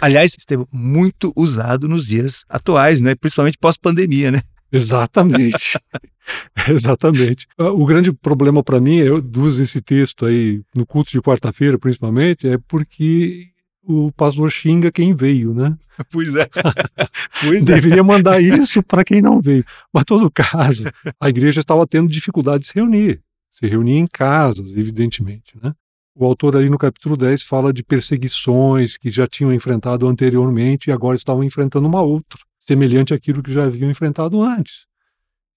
Aliás, 0.02 0.34
esteve 0.38 0.66
muito 0.70 1.32
usado 1.34 1.88
nos 1.88 2.04
dias 2.04 2.44
atuais, 2.46 3.00
né? 3.00 3.14
Principalmente 3.14 3.56
pós-pandemia, 3.56 4.30
né? 4.30 4.42
Exatamente. 4.70 5.78
Exatamente. 6.68 7.46
Ah, 7.56 7.70
o 7.70 7.86
grande 7.86 8.12
problema 8.12 8.62
para 8.62 8.80
mim, 8.80 8.96
eu 8.96 9.24
uso 9.36 9.62
esse 9.62 9.80
texto 9.80 10.26
aí 10.26 10.60
no 10.74 10.84
culto 10.84 11.10
de 11.10 11.22
quarta-feira, 11.22 11.78
principalmente, 11.78 12.46
é 12.46 12.58
porque 12.68 13.48
o 13.86 14.10
pastor 14.12 14.50
xinga 14.50 14.90
quem 14.90 15.14
veio, 15.14 15.54
né? 15.54 15.76
Pois 16.10 16.34
é. 16.34 16.48
Pois 17.40 17.68
é. 17.68 17.74
Deveria 17.74 18.02
mandar 18.02 18.40
isso 18.40 18.82
para 18.82 19.04
quem 19.04 19.22
não 19.22 19.40
veio. 19.40 19.64
Mas, 19.92 20.02
em 20.02 20.04
todo 20.06 20.30
caso, 20.30 20.84
a 21.20 21.28
igreja 21.28 21.60
estava 21.60 21.86
tendo 21.86 22.08
dificuldade 22.08 22.62
de 22.62 22.68
se 22.68 22.74
reunir. 22.74 23.20
Se 23.52 23.66
reunir 23.66 23.98
em 23.98 24.06
casas, 24.06 24.76
evidentemente, 24.76 25.56
né? 25.62 25.72
O 26.16 26.24
autor 26.24 26.56
ali 26.56 26.70
no 26.70 26.78
capítulo 26.78 27.16
10 27.16 27.42
fala 27.42 27.72
de 27.72 27.82
perseguições 27.82 28.96
que 28.96 29.10
já 29.10 29.26
tinham 29.26 29.52
enfrentado 29.52 30.06
anteriormente 30.06 30.88
e 30.88 30.92
agora 30.92 31.16
estavam 31.16 31.42
enfrentando 31.42 31.88
uma 31.88 32.02
outra 32.02 32.40
semelhante 32.60 33.12
àquilo 33.12 33.42
que 33.42 33.52
já 33.52 33.64
haviam 33.64 33.90
enfrentado 33.90 34.40
antes. 34.40 34.86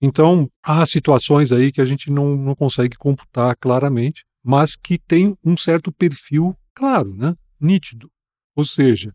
Então, 0.01 0.50
há 0.63 0.86
situações 0.86 1.51
aí 1.51 1.72
que 1.72 1.81
a 1.81 1.86
gente 1.86 2.12
não, 2.12 2.36
não 2.36 2.55
consegue 2.55 2.98
computar 2.98 3.55
claramente, 3.55 4.24
mas 4.43 4.75
que 4.75 4.98
tem 4.98 5.36
um 5.43 5.55
certo 5.55 5.91
perfil 5.91 6.55
claro, 6.75 7.15
né? 7.15 7.36
nítido. 7.60 8.10
Ou 8.57 8.65
seja, 8.65 9.13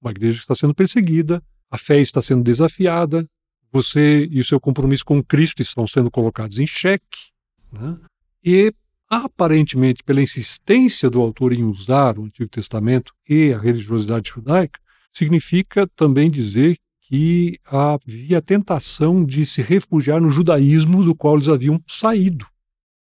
uma 0.00 0.12
igreja 0.12 0.38
está 0.38 0.54
sendo 0.54 0.72
perseguida, 0.72 1.42
a 1.68 1.76
fé 1.76 2.00
está 2.00 2.22
sendo 2.22 2.44
desafiada, 2.44 3.28
você 3.72 4.28
e 4.30 4.38
o 4.38 4.44
seu 4.44 4.60
compromisso 4.60 5.04
com 5.04 5.20
Cristo 5.20 5.60
estão 5.60 5.84
sendo 5.84 6.12
colocados 6.12 6.60
em 6.60 6.66
xeque. 6.66 7.32
Né? 7.72 7.98
E, 8.44 8.72
aparentemente, 9.10 10.04
pela 10.04 10.22
insistência 10.22 11.10
do 11.10 11.20
autor 11.20 11.52
em 11.52 11.64
usar 11.64 12.16
o 12.20 12.24
Antigo 12.24 12.48
Testamento 12.48 13.12
e 13.28 13.52
a 13.52 13.58
religiosidade 13.58 14.30
judaica, 14.30 14.78
significa 15.10 15.88
também 15.96 16.30
dizer 16.30 16.76
que 17.00 17.58
havia 17.66 18.40
tentação 18.40 19.24
de 19.24 19.44
se 19.44 19.60
refugiar 19.60 20.20
no 20.20 20.30
judaísmo 20.30 21.02
do 21.02 21.16
qual 21.16 21.34
eles 21.34 21.48
haviam 21.48 21.82
saído. 21.88 22.46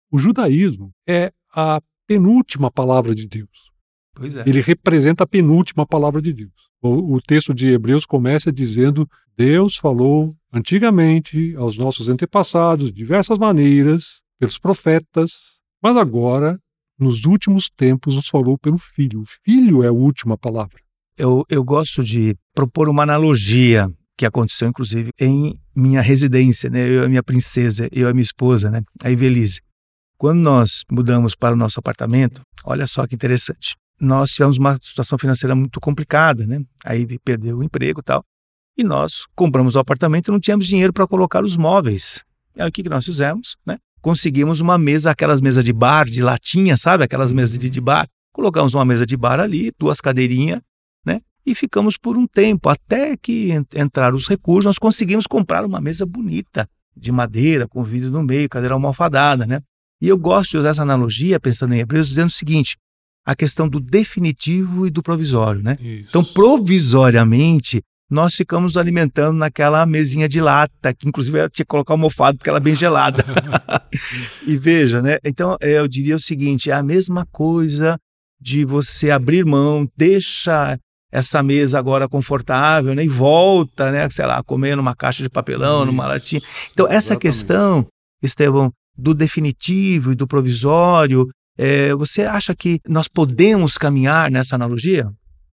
O 0.09 0.17
judaísmo 0.17 0.91
é 1.05 1.33
a 1.53 1.81
penúltima 2.07 2.71
palavra 2.71 3.13
de 3.13 3.27
Deus. 3.27 3.62
É. 4.21 4.47
Ele 4.47 4.61
representa 4.61 5.23
a 5.23 5.27
penúltima 5.27 5.85
palavra 5.85 6.21
de 6.21 6.33
Deus. 6.33 6.51
O, 6.81 7.15
o, 7.15 7.21
texto 7.21 7.53
de 7.53 7.69
Hebreus 7.69 8.05
começa 8.05 8.51
dizendo: 8.51 9.07
Deus 9.35 9.75
falou 9.75 10.29
antigamente 10.51 11.55
aos 11.55 11.77
nossos 11.77 12.07
antepassados 12.07 12.87
de 12.87 12.95
diversas 12.95 13.39
maneiras, 13.39 14.21
pelos 14.39 14.59
profetas, 14.59 15.57
mas 15.81 15.97
agora, 15.97 16.59
nos 16.99 17.25
últimos 17.25 17.69
tempos, 17.69 18.15
nos 18.15 18.27
falou 18.27 18.57
pelo 18.57 18.77
Filho. 18.77 19.21
O 19.21 19.25
Filho 19.43 19.83
é 19.83 19.87
a 19.87 19.93
última 19.93 20.37
palavra. 20.37 20.77
Eu, 21.17 21.43
eu 21.49 21.63
gosto 21.63 22.03
de 22.03 22.35
propor 22.53 22.89
uma 22.89 23.03
analogia 23.03 23.89
que 24.17 24.25
aconteceu, 24.25 24.67
inclusive, 24.67 25.11
em 25.19 25.55
minha 25.75 26.01
residência, 26.01 26.69
né? 26.69 26.87
Eu 26.87 27.03
e 27.03 27.05
a 27.05 27.09
minha 27.09 27.23
princesa, 27.23 27.87
eu 27.91 28.07
e 28.07 28.11
a 28.11 28.13
minha 28.13 28.23
esposa, 28.23 28.69
né? 28.69 28.81
A 29.03 29.09
Ivelise. 29.09 29.61
Quando 30.17 30.39
nós 30.39 30.83
mudamos 30.91 31.35
para 31.35 31.53
o 31.53 31.57
nosso 31.57 31.79
apartamento, 31.79 32.41
olha 32.63 32.87
só 32.87 33.05
que 33.07 33.15
interessante. 33.15 33.75
Nós 33.99 34.31
tivemos 34.31 34.57
uma 34.57 34.77
situação 34.81 35.17
financeira 35.17 35.55
muito 35.55 35.79
complicada, 35.79 36.45
né? 36.45 36.61
Aí 36.83 37.05
perdeu 37.19 37.57
o 37.57 37.63
emprego 37.63 38.01
e 38.01 38.03
tal. 38.03 38.23
E 38.77 38.83
nós 38.83 39.25
compramos 39.35 39.75
o 39.75 39.79
apartamento 39.79 40.27
e 40.27 40.31
não 40.31 40.39
tínhamos 40.39 40.67
dinheiro 40.67 40.91
para 40.91 41.07
colocar 41.07 41.43
os 41.43 41.55
móveis. 41.55 42.23
Aí 42.57 42.67
o 42.67 42.71
que, 42.71 42.83
que 42.83 42.89
nós 42.89 43.05
fizemos, 43.05 43.55
né? 43.65 43.77
Conseguimos 44.01 44.59
uma 44.59 44.77
mesa, 44.77 45.11
aquelas 45.11 45.39
mesas 45.39 45.63
de 45.63 45.71
bar, 45.71 46.05
de 46.05 46.21
latinha, 46.21 46.75
sabe? 46.75 47.03
Aquelas 47.03 47.31
mesas 47.31 47.57
de, 47.57 47.69
de 47.69 47.81
bar. 47.81 48.07
Colocamos 48.33 48.73
uma 48.73 48.83
mesa 48.83 49.05
de 49.05 49.15
bar 49.15 49.39
ali, 49.39 49.71
duas 49.79 50.01
cadeirinhas, 50.01 50.59
e 51.45 51.53
ficamos 51.53 51.97
por 51.97 52.17
um 52.17 52.25
tempo, 52.25 52.69
até 52.69 53.17
que 53.17 53.49
entraram 53.75 54.15
os 54.15 54.27
recursos, 54.27 54.65
nós 54.65 54.79
conseguimos 54.79 55.27
comprar 55.27 55.65
uma 55.65 55.81
mesa 55.81 56.05
bonita, 56.05 56.67
de 56.95 57.11
madeira, 57.11 57.67
com 57.67 57.83
vidro 57.83 58.09
no 58.09 58.23
meio, 58.23 58.47
cadeira 58.47 58.73
almofadada, 58.73 59.45
né? 59.45 59.61
E 60.01 60.07
eu 60.07 60.17
gosto 60.17 60.51
de 60.51 60.57
usar 60.57 60.69
essa 60.69 60.81
analogia, 60.81 61.39
pensando 61.39 61.73
em 61.73 61.79
Hebreus, 61.79 62.07
dizendo 62.07 62.27
o 62.27 62.31
seguinte, 62.31 62.77
a 63.25 63.35
questão 63.35 63.67
do 63.67 63.79
definitivo 63.79 64.85
e 64.85 64.89
do 64.89 65.01
provisório, 65.01 65.61
né? 65.61 65.77
Isso. 65.79 66.07
Então, 66.09 66.23
provisoriamente, 66.23 67.81
nós 68.09 68.35
ficamos 68.35 68.77
alimentando 68.77 69.37
naquela 69.37 69.85
mesinha 69.85 70.29
de 70.29 70.39
lata, 70.39 70.93
que 70.93 71.07
inclusive 71.07 71.39
ela 71.39 71.49
tinha 71.49 71.65
que 71.65 71.69
colocar 71.69 71.93
almofado 71.93 72.37
porque 72.37 72.49
ela 72.49 72.59
é 72.59 72.61
bem 72.61 72.75
gelada. 72.75 73.23
e 74.45 74.55
veja, 74.55 75.01
né? 75.01 75.17
Então 75.23 75.57
eu 75.61 75.87
diria 75.87 76.15
o 76.15 76.19
seguinte: 76.19 76.69
é 76.69 76.73
a 76.73 76.83
mesma 76.83 77.25
coisa 77.31 77.97
de 78.39 78.65
você 78.65 79.09
abrir 79.09 79.45
mão, 79.45 79.87
deixa 79.97 80.77
essa 81.11 81.41
mesa 81.41 81.79
agora 81.79 82.09
confortável, 82.09 82.93
né? 82.93 83.03
E 83.03 83.07
volta, 83.07 83.91
né? 83.91 84.09
Sei 84.09 84.25
lá, 84.25 84.43
comer 84.43 84.75
numa 84.75 84.95
caixa 84.95 85.23
de 85.23 85.29
papelão, 85.29 85.77
Isso. 85.77 85.85
numa 85.85 86.07
latinha. 86.07 86.41
Então, 86.71 86.85
essa 86.85 87.13
Exatamente. 87.13 87.21
questão, 87.21 87.87
Estevão, 88.21 88.71
do 88.97 89.13
definitivo 89.13 90.11
e 90.11 90.15
do 90.15 90.27
provisório, 90.27 91.27
é, 91.57 91.93
você 91.93 92.23
acha 92.23 92.55
que 92.55 92.79
nós 92.87 93.07
podemos 93.07 93.77
caminhar 93.77 94.31
nessa 94.31 94.55
analogia? 94.55 95.09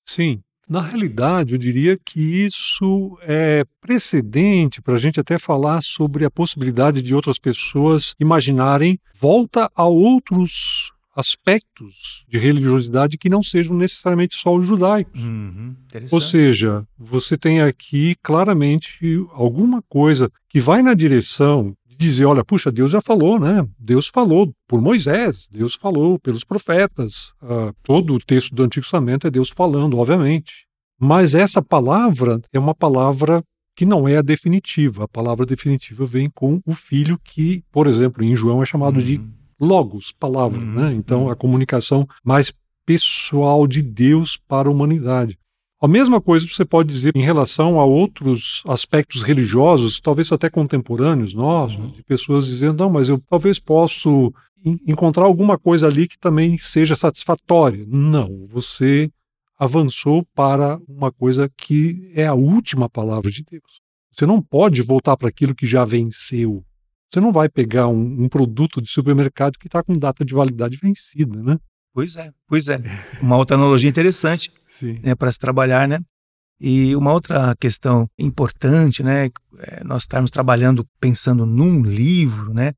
Sim. 0.05 0.41
Na 0.69 0.81
realidade, 0.81 1.53
eu 1.53 1.59
diria 1.59 1.99
que 2.03 2.21
isso 2.21 3.19
é 3.23 3.65
precedente 3.81 4.81
para 4.81 4.95
a 4.95 4.99
gente 4.99 5.21
até 5.21 5.39
falar 5.39 5.83
sobre 5.83 6.25
a 6.25 6.31
possibilidade 6.31 7.03
de 7.03 7.15
outras 7.15 7.39
pessoas 7.39 8.15
imaginarem 8.19 8.99
volta 9.15 9.71
a 9.75 9.85
outros 9.85 10.91
aspectos 11.17 12.25
de 12.29 12.39
religiosidade 12.39 13.17
que 13.17 13.29
não 13.29 13.43
sejam 13.43 13.77
necessariamente 13.77 14.35
só 14.35 14.55
os 14.55 14.67
judaicos. 14.67 15.23
Uhum, 15.23 15.77
Ou 16.11 16.21
seja, 16.21 16.85
você 16.99 17.37
tem 17.37 17.61
aqui 17.61 18.17
claramente 18.23 18.99
alguma 19.33 19.81
coisa 19.83 20.31
que 20.49 20.61
vai 20.61 20.83
na 20.83 20.95
direção 20.95 21.75
dizer, 22.07 22.25
olha, 22.25 22.45
puxa, 22.45 22.71
Deus 22.71 22.91
já 22.91 23.01
falou, 23.01 23.39
né? 23.39 23.67
Deus 23.79 24.09
falou 24.09 24.53
por 24.69 24.81
Moisés, 24.81 25.49
Deus 25.51 25.75
falou 25.75 26.19
pelos 26.19 26.45
profetas. 26.45 27.33
Uh, 27.43 27.75
todo 27.83 28.15
o 28.15 28.19
texto 28.19 28.55
do 28.55 28.63
Antigo 28.63 28.85
Testamento 28.85 29.27
é 29.27 29.31
Deus 29.31 29.51
falando, 29.51 29.99
obviamente. 29.99 30.67
Mas 31.01 31.35
essa 31.35 31.61
palavra 31.61 32.41
é 32.53 32.59
uma 32.59 32.75
palavra 32.75 33.43
que 33.77 33.85
não 33.85 34.07
é 34.07 34.19
a 34.19 34.23
definitiva. 34.23 35.05
A 35.05 35.09
palavra 35.09 35.45
definitiva 35.45 36.05
vem 36.05 36.31
com 36.31 36.61
o 36.65 36.73
filho 36.73 37.19
que, 37.23 37.63
por 37.73 37.87
exemplo, 37.87 38.25
em 38.25 38.35
João 38.35 38.63
é 38.63 38.67
chamado 38.67 38.99
uhum. 38.99 39.05
de 39.05 39.21
logos, 39.61 40.13
palavra, 40.13 40.61
uhum. 40.61 40.73
né? 40.75 40.95
Então, 40.95 41.25
uhum. 41.25 41.31
a 41.31 41.37
comunicação 41.37 42.07
mais 42.23 42.53
pessoal 42.87 43.67
de 43.67 43.83
Deus 43.83 44.37
para 44.37 44.69
a 44.69 44.73
humanidade. 44.73 45.39
A 45.85 45.87
mesma 45.87 46.19
coisa 46.19 46.49
você 46.49 46.65
pode 46.65 46.91
dizer 46.91 47.15
em 47.15 47.21
relação 47.21 47.79
a 47.79 47.85
outros 47.85 48.63
aspectos 48.67 49.23
religiosos, 49.23 50.01
talvez 50.01 50.33
até 50.33 50.49
contemporâneos 50.49 51.35
nossos, 51.35 51.79
uhum. 51.79 51.89
de 51.89 52.03
pessoas 52.03 52.47
dizendo, 52.47 52.83
não, 52.83 52.89
mas 52.89 53.11
eu 53.11 53.21
talvez 53.29 53.59
posso 53.59 54.33
encontrar 54.89 55.27
alguma 55.27 55.59
coisa 55.59 55.87
ali 55.87 56.09
que 56.09 56.19
também 56.19 56.57
seja 56.57 56.95
satisfatória. 56.95 57.85
Não, 57.87 58.47
você 58.47 59.11
avançou 59.59 60.25
para 60.35 60.81
uma 60.89 61.13
coisa 61.13 61.51
que 61.55 62.11
é 62.15 62.27
a 62.27 62.33
última 62.33 62.89
palavra 62.89 63.31
de 63.31 63.45
Deus. 63.45 63.83
Você 64.11 64.25
não 64.25 64.41
pode 64.41 64.81
voltar 64.81 65.19
para 65.19 65.29
aquilo 65.29 65.55
que 65.55 65.67
já 65.67 65.85
venceu. 65.85 66.65
Você 67.13 67.21
não 67.21 67.31
vai 67.31 67.47
pegar 67.47 67.89
um, 67.89 68.25
um 68.25 68.29
produto 68.31 68.81
de 68.81 68.89
supermercado 68.89 69.59
que 69.59 69.67
está 69.67 69.83
com 69.83 69.99
data 69.99 70.25
de 70.25 70.33
validade 70.33 70.79
vencida, 70.83 71.43
né? 71.43 71.59
Pois 71.95 72.17
é, 72.17 72.33
pois 72.49 72.69
é. 72.69 72.83
Uma 73.23 73.37
outra 73.37 73.57
analogia 73.57 73.89
interessante 73.89 74.53
né, 75.03 75.15
para 75.15 75.31
se 75.31 75.39
trabalhar, 75.39 75.87
né? 75.87 76.01
E 76.61 76.95
uma 76.97 77.13
outra 77.13 77.55
questão 77.57 78.09
importante, 78.19 79.03
né? 79.03 79.31
É 79.59 79.85
nós 79.85 80.03
estarmos 80.03 80.31
trabalhando 80.31 80.85
pensando 81.01 81.47
num 81.47 81.83
livro, 81.83 82.53
né? 82.53 82.73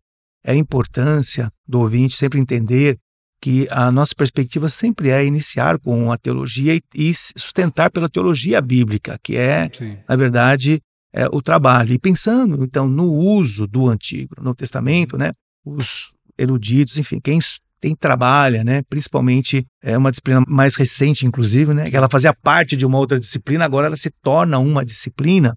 É 0.44 0.52
a 0.52 0.56
importância 0.56 1.50
do 1.66 1.80
ouvinte 1.80 2.16
sempre 2.16 2.38
entender 2.38 2.98
que 3.40 3.66
a 3.70 3.90
nossa 3.90 4.14
perspectiva 4.14 4.68
sempre 4.68 5.10
é 5.10 5.24
iniciar 5.24 5.78
com 5.78 6.12
a 6.12 6.16
teologia 6.16 6.74
e, 6.74 6.82
e 6.94 7.14
sustentar 7.14 7.90
pela 7.90 8.08
teologia 8.08 8.60
bíblica, 8.60 9.18
que 9.22 9.36
é, 9.36 9.70
Sim. 9.72 9.98
na 10.08 10.16
verdade, 10.16 10.80
é, 11.12 11.26
o 11.28 11.40
trabalho. 11.40 11.92
E 11.92 11.98
pensando, 11.98 12.62
então, 12.64 12.88
no 12.88 13.12
uso 13.12 13.66
do 13.66 13.88
Antigo, 13.88 14.34
no 14.40 14.54
Testamento, 14.54 15.16
né, 15.16 15.30
os 15.64 16.14
eruditos, 16.38 16.98
enfim, 16.98 17.20
quem, 17.20 17.38
quem 17.80 17.94
trabalha, 17.94 18.64
né, 18.64 18.82
principalmente 18.88 19.66
é 19.82 19.96
uma 19.96 20.10
disciplina 20.10 20.42
mais 20.46 20.74
recente, 20.74 21.26
inclusive, 21.26 21.74
né, 21.74 21.90
que 21.90 21.96
ela 21.96 22.08
fazia 22.08 22.34
parte 22.34 22.76
de 22.76 22.86
uma 22.86 22.98
outra 22.98 23.18
disciplina, 23.18 23.64
agora 23.64 23.86
ela 23.86 23.96
se 23.96 24.10
torna 24.22 24.58
uma 24.58 24.84
disciplina. 24.84 25.56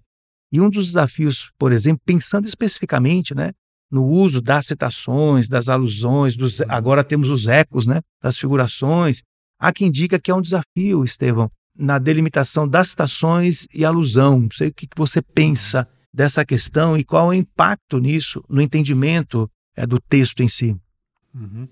E 0.52 0.60
um 0.60 0.68
dos 0.68 0.86
desafios, 0.86 1.50
por 1.58 1.72
exemplo, 1.72 2.02
pensando 2.04 2.46
especificamente, 2.46 3.34
né, 3.34 3.52
no 3.90 4.04
uso 4.04 4.40
das 4.40 4.66
citações, 4.66 5.48
das 5.48 5.68
alusões, 5.68 6.36
dos, 6.36 6.60
agora 6.62 7.02
temos 7.02 7.28
os 7.28 7.46
ecos, 7.46 7.86
né, 7.86 8.00
das 8.22 8.36
figurações. 8.36 9.22
Há 9.58 9.72
quem 9.72 9.90
diga 9.90 10.18
que 10.18 10.30
é 10.30 10.34
um 10.34 10.40
desafio, 10.40 11.04
Estevão, 11.04 11.50
na 11.76 11.98
delimitação 11.98 12.68
das 12.68 12.90
citações 12.90 13.66
e 13.74 13.84
alusão. 13.84 14.40
Não 14.40 14.50
sei 14.52 14.68
o 14.68 14.72
que 14.72 14.86
você 14.96 15.20
pensa 15.20 15.88
dessa 16.12 16.44
questão 16.44 16.96
e 16.96 17.04
qual 17.04 17.32
é 17.32 17.36
o 17.36 17.38
impacto 17.38 17.98
nisso 17.98 18.42
no 18.48 18.60
entendimento 18.60 19.50
é, 19.76 19.86
do 19.86 20.00
texto 20.00 20.42
em 20.42 20.48
si. 20.48 20.76
Uhum. 21.34 21.68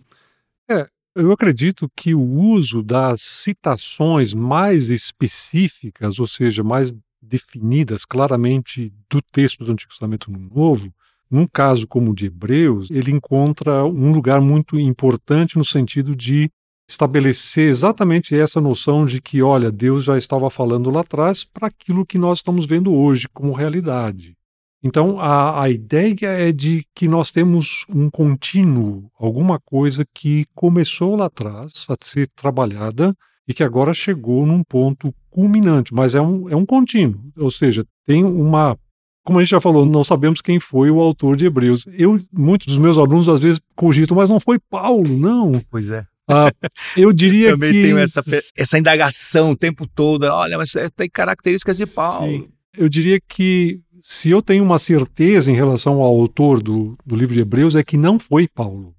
É, 0.71 0.87
eu 1.15 1.33
acredito 1.33 1.91
que 1.97 2.15
o 2.15 2.21
uso 2.21 2.83
das 2.83 3.23
citações 3.23 4.35
mais 4.35 4.91
específicas, 4.91 6.19
ou 6.19 6.27
seja, 6.27 6.63
mais 6.63 6.95
definidas 7.21 8.05
claramente 8.05 8.93
do 9.11 9.21
texto 9.21 9.65
do 9.65 9.73
Antigo 9.73 9.91
Testamento 9.91 10.31
no 10.31 10.39
Novo, 10.39 10.93
num 11.31 11.47
caso 11.47 11.87
como 11.87 12.11
o 12.11 12.15
de 12.15 12.27
Hebreus, 12.27 12.91
ele 12.91 13.11
encontra 13.11 13.85
um 13.85 14.13
lugar 14.13 14.41
muito 14.41 14.79
importante 14.79 15.59
no 15.59 15.65
sentido 15.65 16.17
de 16.17 16.51
estabelecer 16.89 17.69
exatamente 17.69 18.35
essa 18.35 18.61
noção 18.61 19.05
de 19.05 19.21
que, 19.21 19.43
olha, 19.43 19.71
Deus 19.71 20.05
já 20.05 20.17
estava 20.17 20.49
falando 20.49 20.91
lá 20.91 21.03
atrás 21.03 21.45
para 21.45 21.67
aquilo 21.67 22.07
que 22.07 22.17
nós 22.17 22.39
estamos 22.39 22.65
vendo 22.65 22.95
hoje 22.95 23.29
como 23.29 23.53
realidade. 23.53 24.38
Então, 24.83 25.19
a, 25.19 25.63
a 25.63 25.71
ideia 25.71 26.27
é 26.27 26.53
de 26.53 26.85
que 26.95 27.09
nós 27.09 27.31
temos 27.31 27.85
um 27.89 28.09
contínuo, 28.09 29.11
alguma 29.19 29.59
coisa 29.59 30.05
que 30.15 30.47
começou 30.55 31.17
lá 31.17 31.27
atrás 31.27 31.87
a 31.89 31.97
ser 32.01 32.29
trabalhada 32.37 33.15
e 33.47 33.53
que 33.53 33.65
agora 33.65 33.93
chegou 33.93 34.47
num 34.47 34.63
ponto 34.63 35.13
culminante, 35.31 35.93
mas 35.93 36.15
é 36.15 36.21
um, 36.21 36.49
é 36.49 36.55
um 36.55 36.67
contínuo, 36.67 37.21
ou 37.37 37.51
seja, 37.51 37.85
tem 38.07 38.25
uma 38.25 38.77
como 39.25 39.41
a 39.41 39.43
gente 39.43 39.51
já 39.51 39.61
falou, 39.61 39.85
não 39.85 40.03
sabemos 40.03 40.41
quem 40.41 40.59
foi 40.59 40.91
o 40.91 41.01
autor 41.01 41.37
de 41.37 41.45
Hebreus. 41.45 41.85
Eu, 41.93 42.19
muitos 42.33 42.67
dos 42.67 42.79
meus 42.79 42.97
alunos 42.97 43.29
às 43.29 43.39
vezes 43.39 43.61
cogitam, 43.77 44.17
mas 44.17 44.31
não 44.31 44.41
foi 44.41 44.59
Paulo, 44.59 45.07
não. 45.07 45.53
Pois 45.71 45.91
é. 45.91 46.07
Ah, 46.27 46.51
eu 46.97 47.13
diria 47.13 47.51
Também 47.51 47.73
que. 47.73 47.77
Também 47.77 47.83
tenho 47.91 47.99
essa, 47.99 48.23
essa 48.57 48.79
indagação 48.79 49.51
o 49.51 49.57
tempo 49.57 49.87
todo. 49.87 50.23
Olha, 50.23 50.57
mas 50.57 50.75
é, 50.75 50.89
tem 50.89 51.11
características 51.11 51.77
de 51.77 51.87
Paulo. 51.87 52.27
Sim. 52.27 52.49
Eu 52.75 52.89
diria 52.89 53.19
que 53.21 53.81
se 54.03 54.31
eu 54.31 54.43
tenho 54.43 54.65
uma 54.65 54.79
certeza 54.79 55.51
em 55.51 55.55
relação 55.55 56.03
ao 56.03 56.15
autor 56.15 56.63
do, 56.63 56.97
do 57.05 57.17
livro 57.17 57.35
de 57.35 57.41
Hebreus 57.41 57.75
é 57.75 57.83
que 57.83 57.97
não 57.97 58.19
foi 58.19 58.49
Paulo. 58.49 58.95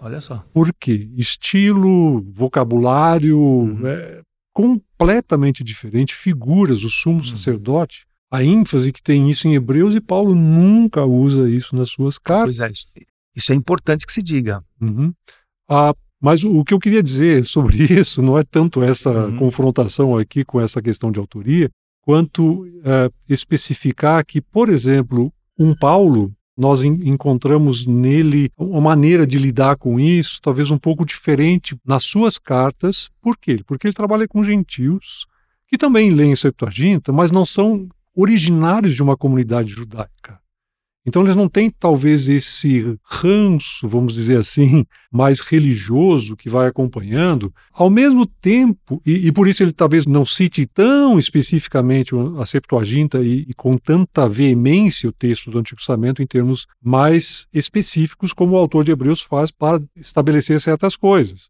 Olha 0.00 0.20
só. 0.20 0.44
Por 0.52 0.72
quê? 0.72 1.10
Estilo, 1.16 2.22
vocabulário, 2.32 3.38
uhum. 3.38 3.86
é 3.86 4.22
completamente 4.52 5.62
diferente. 5.62 6.14
Figuras, 6.14 6.84
o 6.84 6.90
sumo 6.90 7.18
uhum. 7.18 7.24
sacerdote, 7.24 8.06
a 8.30 8.42
ênfase 8.42 8.92
que 8.92 9.02
tem 9.02 9.30
isso 9.30 9.46
em 9.46 9.54
Hebreus 9.54 9.94
e 9.94 10.00
Paulo 10.00 10.34
nunca 10.34 11.04
usa 11.04 11.48
isso 11.50 11.76
nas 11.76 11.90
suas 11.90 12.18
cartas. 12.18 12.58
Pois 12.58 12.70
é, 12.70 12.72
isso 13.34 13.52
é 13.52 13.54
importante 13.54 14.06
que 14.06 14.12
se 14.12 14.22
diga. 14.22 14.64
Uhum. 14.80 15.12
Ah, 15.68 15.94
mas 16.20 16.44
o, 16.44 16.64
que 16.64 16.74
eu 16.74 16.78
queria 16.78 17.02
dizer 17.02 17.44
sobre 17.44 17.76
isso 17.98 18.20
não 18.22 18.38
é 18.38 18.42
tanto 18.42 18.82
essa 18.82 19.10
uhum. 19.10 19.36
confrontação 19.36 20.16
aqui 20.16 20.44
com 20.44 20.60
essa 20.60 20.80
questão 20.82 21.10
de 21.10 21.18
autoria, 21.18 21.70
quanto 22.10 22.64
uh, 22.64 23.14
especificar 23.28 24.26
que, 24.26 24.40
por 24.40 24.68
exemplo, 24.68 25.32
um 25.56 25.72
Paulo, 25.72 26.34
nós 26.58 26.82
encontramos 26.82 27.86
nele 27.86 28.50
uma 28.58 28.80
maneira 28.80 29.24
de 29.24 29.38
lidar 29.38 29.76
com 29.76 30.00
isso, 30.00 30.40
talvez 30.42 30.72
um 30.72 30.76
pouco 30.76 31.06
diferente 31.06 31.78
nas 31.86 32.02
suas 32.02 32.36
cartas. 32.36 33.08
Por 33.22 33.38
quê? 33.38 33.60
Porque 33.64 33.86
ele 33.86 33.94
trabalha 33.94 34.26
com 34.26 34.42
gentios 34.42 35.24
que 35.68 35.78
também 35.78 36.10
leem 36.10 36.34
Septuaginta, 36.34 37.12
mas 37.12 37.30
não 37.30 37.46
são 37.46 37.88
originários 38.12 38.92
de 38.92 39.04
uma 39.04 39.16
comunidade 39.16 39.70
judaica. 39.70 40.40
Então 41.06 41.22
eles 41.22 41.34
não 41.34 41.48
têm 41.48 41.70
talvez 41.70 42.28
esse 42.28 42.98
ranço, 43.02 43.88
vamos 43.88 44.12
dizer 44.12 44.36
assim, 44.36 44.84
mais 45.10 45.40
religioso 45.40 46.36
que 46.36 46.48
vai 46.48 46.66
acompanhando, 46.66 47.52
ao 47.72 47.88
mesmo 47.88 48.26
tempo, 48.26 49.00
e, 49.04 49.28
e 49.28 49.32
por 49.32 49.48
isso 49.48 49.62
ele 49.62 49.72
talvez 49.72 50.04
não 50.06 50.26
cite 50.26 50.66
tão 50.66 51.18
especificamente 51.18 52.14
a 52.38 52.44
Septuaginta 52.44 53.20
e, 53.20 53.46
e, 53.48 53.54
com 53.54 53.78
tanta 53.78 54.28
veemência 54.28 55.08
o 55.08 55.12
texto 55.12 55.50
do 55.50 55.58
Antigo 55.58 55.78
Testamento 55.78 56.22
em 56.22 56.26
termos 56.26 56.66
mais 56.82 57.46
específicos, 57.52 58.34
como 58.34 58.54
o 58.54 58.58
autor 58.58 58.84
de 58.84 58.92
Hebreus 58.92 59.22
faz 59.22 59.50
para 59.50 59.82
estabelecer 59.96 60.60
certas 60.60 60.96
coisas. 60.96 61.48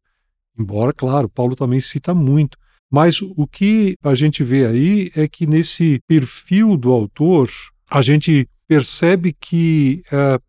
Embora, 0.56 0.92
claro, 0.92 1.28
Paulo 1.28 1.56
também 1.56 1.80
cita 1.80 2.14
muito. 2.14 2.56
Mas 2.90 3.22
o 3.22 3.46
que 3.46 3.96
a 4.02 4.14
gente 4.14 4.42
vê 4.42 4.66
aí 4.66 5.12
é 5.14 5.28
que 5.28 5.46
nesse 5.46 6.00
perfil 6.08 6.76
do 6.76 6.90
autor, 6.90 7.48
a 7.88 8.02
gente 8.02 8.48
percebe 8.70 9.32
que 9.32 10.00
uh, 10.12 10.40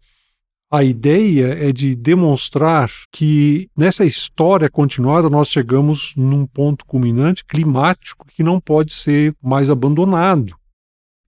a 0.71 0.83
ideia 0.83 1.55
é 1.55 1.71
de 1.71 1.95
demonstrar 1.95 2.87
que 3.11 3.67
nessa 3.75 4.05
história 4.05 4.69
continuada 4.69 5.27
nós 5.27 5.47
chegamos 5.47 6.13
num 6.15 6.45
ponto 6.45 6.85
culminante 6.85 7.43
climático 7.43 8.27
que 8.27 8.43
não 8.43 8.59
pode 8.59 8.93
ser 8.93 9.33
mais 9.41 9.71
abandonado. 9.71 10.55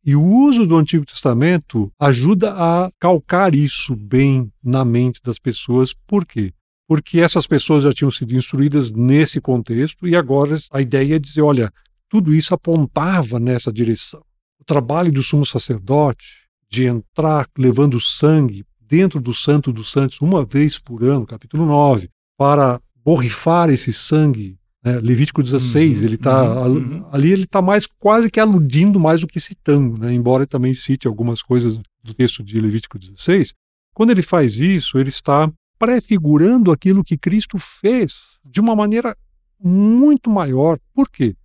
E 0.05 0.15
o 0.15 0.21
uso 0.21 0.67
do 0.67 0.77
Antigo 0.77 1.03
Testamento 1.03 1.91
ajuda 1.99 2.53
a 2.53 2.91
calcar 2.99 3.55
isso 3.55 3.95
bem 3.95 4.51
na 4.63 4.85
mente 4.85 5.19
das 5.23 5.39
pessoas. 5.39 5.95
Por 6.05 6.27
quê? 6.27 6.53
Porque 6.87 7.19
essas 7.19 7.47
pessoas 7.47 7.85
já 7.85 7.91
tinham 7.91 8.11
sido 8.11 8.35
instruídas 8.35 8.91
nesse 8.91 9.41
contexto 9.41 10.07
e 10.07 10.15
agora 10.15 10.59
a 10.71 10.79
ideia 10.79 11.15
é 11.15 11.19
dizer: 11.19 11.41
olha, 11.41 11.73
tudo 12.07 12.35
isso 12.35 12.53
apontava 12.53 13.39
nessa 13.39 13.73
direção. 13.73 14.21
O 14.59 14.63
trabalho 14.63 15.11
do 15.11 15.23
sumo 15.23 15.43
sacerdote 15.43 16.42
de 16.73 16.85
entrar 16.85 17.47
levando 17.55 18.01
sangue 18.01 18.65
dentro 18.81 19.21
do 19.21 19.31
Santo 19.31 19.71
dos 19.71 19.91
Santos 19.91 20.19
uma 20.21 20.43
vez 20.43 20.79
por 20.79 21.03
ano, 21.03 21.23
capítulo 21.23 21.67
9, 21.67 22.09
para 22.35 22.81
borrifar 23.05 23.69
esse 23.69 23.93
sangue 23.93 24.57
né? 24.83 24.99
Levítico 24.99 25.43
16, 25.43 25.99
uhum, 25.99 26.03
ele 26.03 26.17
tá 26.17 26.65
uhum, 26.65 26.75
uhum. 26.75 27.05
ali 27.11 27.31
ele 27.31 27.43
está 27.43 27.61
mais 27.61 27.85
quase 27.85 28.29
que 28.29 28.39
aludindo 28.39 28.99
mais 28.99 29.21
do 29.21 29.27
que 29.27 29.39
citando, 29.39 29.97
né? 29.97 30.11
embora 30.11 30.43
ele 30.43 30.47
também 30.47 30.73
cite 30.73 31.07
algumas 31.07 31.41
coisas 31.43 31.79
do 32.03 32.13
texto 32.13 32.43
de 32.43 32.59
Levítico 32.59 32.97
16. 32.97 33.53
Quando 33.93 34.09
ele 34.09 34.23
faz 34.23 34.57
isso, 34.57 34.97
ele 34.97 35.09
está 35.09 35.49
prefigurando 35.77 36.71
aquilo 36.71 37.03
que 37.03 37.17
Cristo 37.17 37.57
fez 37.59 38.39
de 38.43 38.59
uma 38.59 38.75
maneira 38.75 39.15
muito 39.63 40.29
maior. 40.29 40.79
Por 40.93 41.09
quê? 41.09 41.35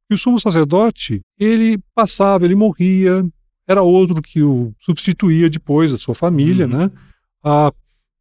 Porque 0.00 0.14
o 0.14 0.18
sumo 0.18 0.40
sacerdote, 0.40 1.20
ele 1.38 1.78
passava, 1.94 2.46
ele 2.46 2.56
morria, 2.56 3.22
era 3.68 3.82
outro 3.82 4.22
que 4.22 4.42
o 4.42 4.72
substituía 4.80 5.50
depois, 5.50 5.92
a 5.92 5.98
sua 5.98 6.14
família, 6.14 6.66
uhum. 6.66 6.78
né? 6.78 6.90
Ah, 7.44 7.72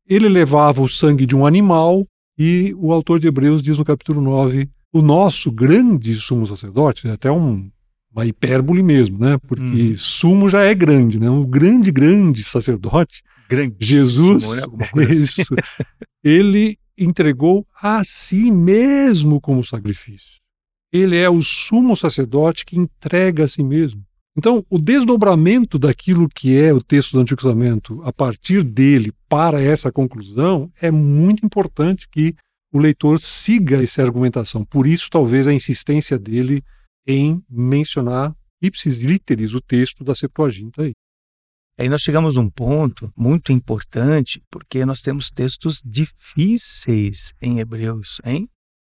ele 0.07 0.27
levava 0.27 0.81
o 0.81 0.89
sangue 0.89 1.25
de 1.25 1.35
um 1.35 1.45
animal, 1.45 2.05
e 2.37 2.75
o 2.77 2.91
autor 2.91 3.19
de 3.19 3.27
Hebreus 3.27 3.61
diz 3.61 3.77
no 3.77 3.85
capítulo 3.85 4.21
9: 4.21 4.69
o 4.91 5.01
nosso 5.01 5.51
grande 5.51 6.13
sumo 6.15 6.45
sacerdote, 6.45 7.07
é 7.07 7.11
até 7.11 7.31
um, 7.31 7.69
uma 8.13 8.25
hipérbole 8.25 8.83
mesmo, 8.83 9.17
né? 9.17 9.37
Porque 9.47 9.63
hum. 9.63 9.95
sumo 9.95 10.49
já 10.49 10.63
é 10.63 10.75
grande, 10.75 11.19
né? 11.19 11.29
Um 11.29 11.45
grande, 11.45 11.91
grande 11.91 12.43
sacerdote, 12.43 13.23
Jesus, 13.79 14.49
né? 14.95 15.05
isso, 15.09 15.41
assim. 15.41 15.55
ele 16.23 16.77
entregou 16.97 17.65
a 17.81 18.03
si 18.03 18.51
mesmo 18.51 19.39
como 19.39 19.63
sacrifício. 19.63 20.37
Ele 20.91 21.17
é 21.17 21.29
o 21.29 21.41
sumo 21.41 21.95
sacerdote 21.95 22.65
que 22.65 22.77
entrega 22.77 23.43
a 23.43 23.47
si 23.47 23.63
mesmo. 23.63 24.06
Então, 24.37 24.63
o 24.69 24.77
desdobramento 24.77 25.79
daquilo 25.79 26.29
que 26.29 26.55
é 26.55 26.71
o 26.71 26.79
texto 26.79 27.13
do 27.13 27.21
Antigo 27.21 27.41
Testamento 27.41 27.99
a 28.03 28.13
partir 28.13 28.63
dele 28.63 29.11
para 29.27 29.59
essa 29.59 29.91
conclusão 29.91 30.71
é 30.79 30.91
muito 30.91 31.43
importante 31.43 32.07
que 32.07 32.35
o 32.71 32.77
leitor 32.77 33.19
siga 33.19 33.81
essa 33.81 34.03
argumentação. 34.03 34.63
Por 34.63 34.85
isso, 34.85 35.09
talvez, 35.09 35.47
a 35.47 35.53
insistência 35.53 36.19
dele 36.19 36.63
em 37.07 37.43
mencionar 37.49 38.35
ipsis 38.61 38.99
literis, 38.99 39.53
o 39.53 39.61
texto 39.61 40.03
da 40.03 40.13
Septuaginta 40.13 40.83
aí. 40.83 40.93
Aí 41.79 41.89
nós 41.89 42.01
chegamos 42.01 42.35
num 42.35 42.49
ponto 42.49 43.11
muito 43.15 43.51
importante, 43.51 44.43
porque 44.51 44.85
nós 44.85 45.01
temos 45.01 45.31
textos 45.31 45.81
difíceis 45.83 47.33
em 47.41 47.59
Hebreus, 47.59 48.19
hein? 48.23 48.47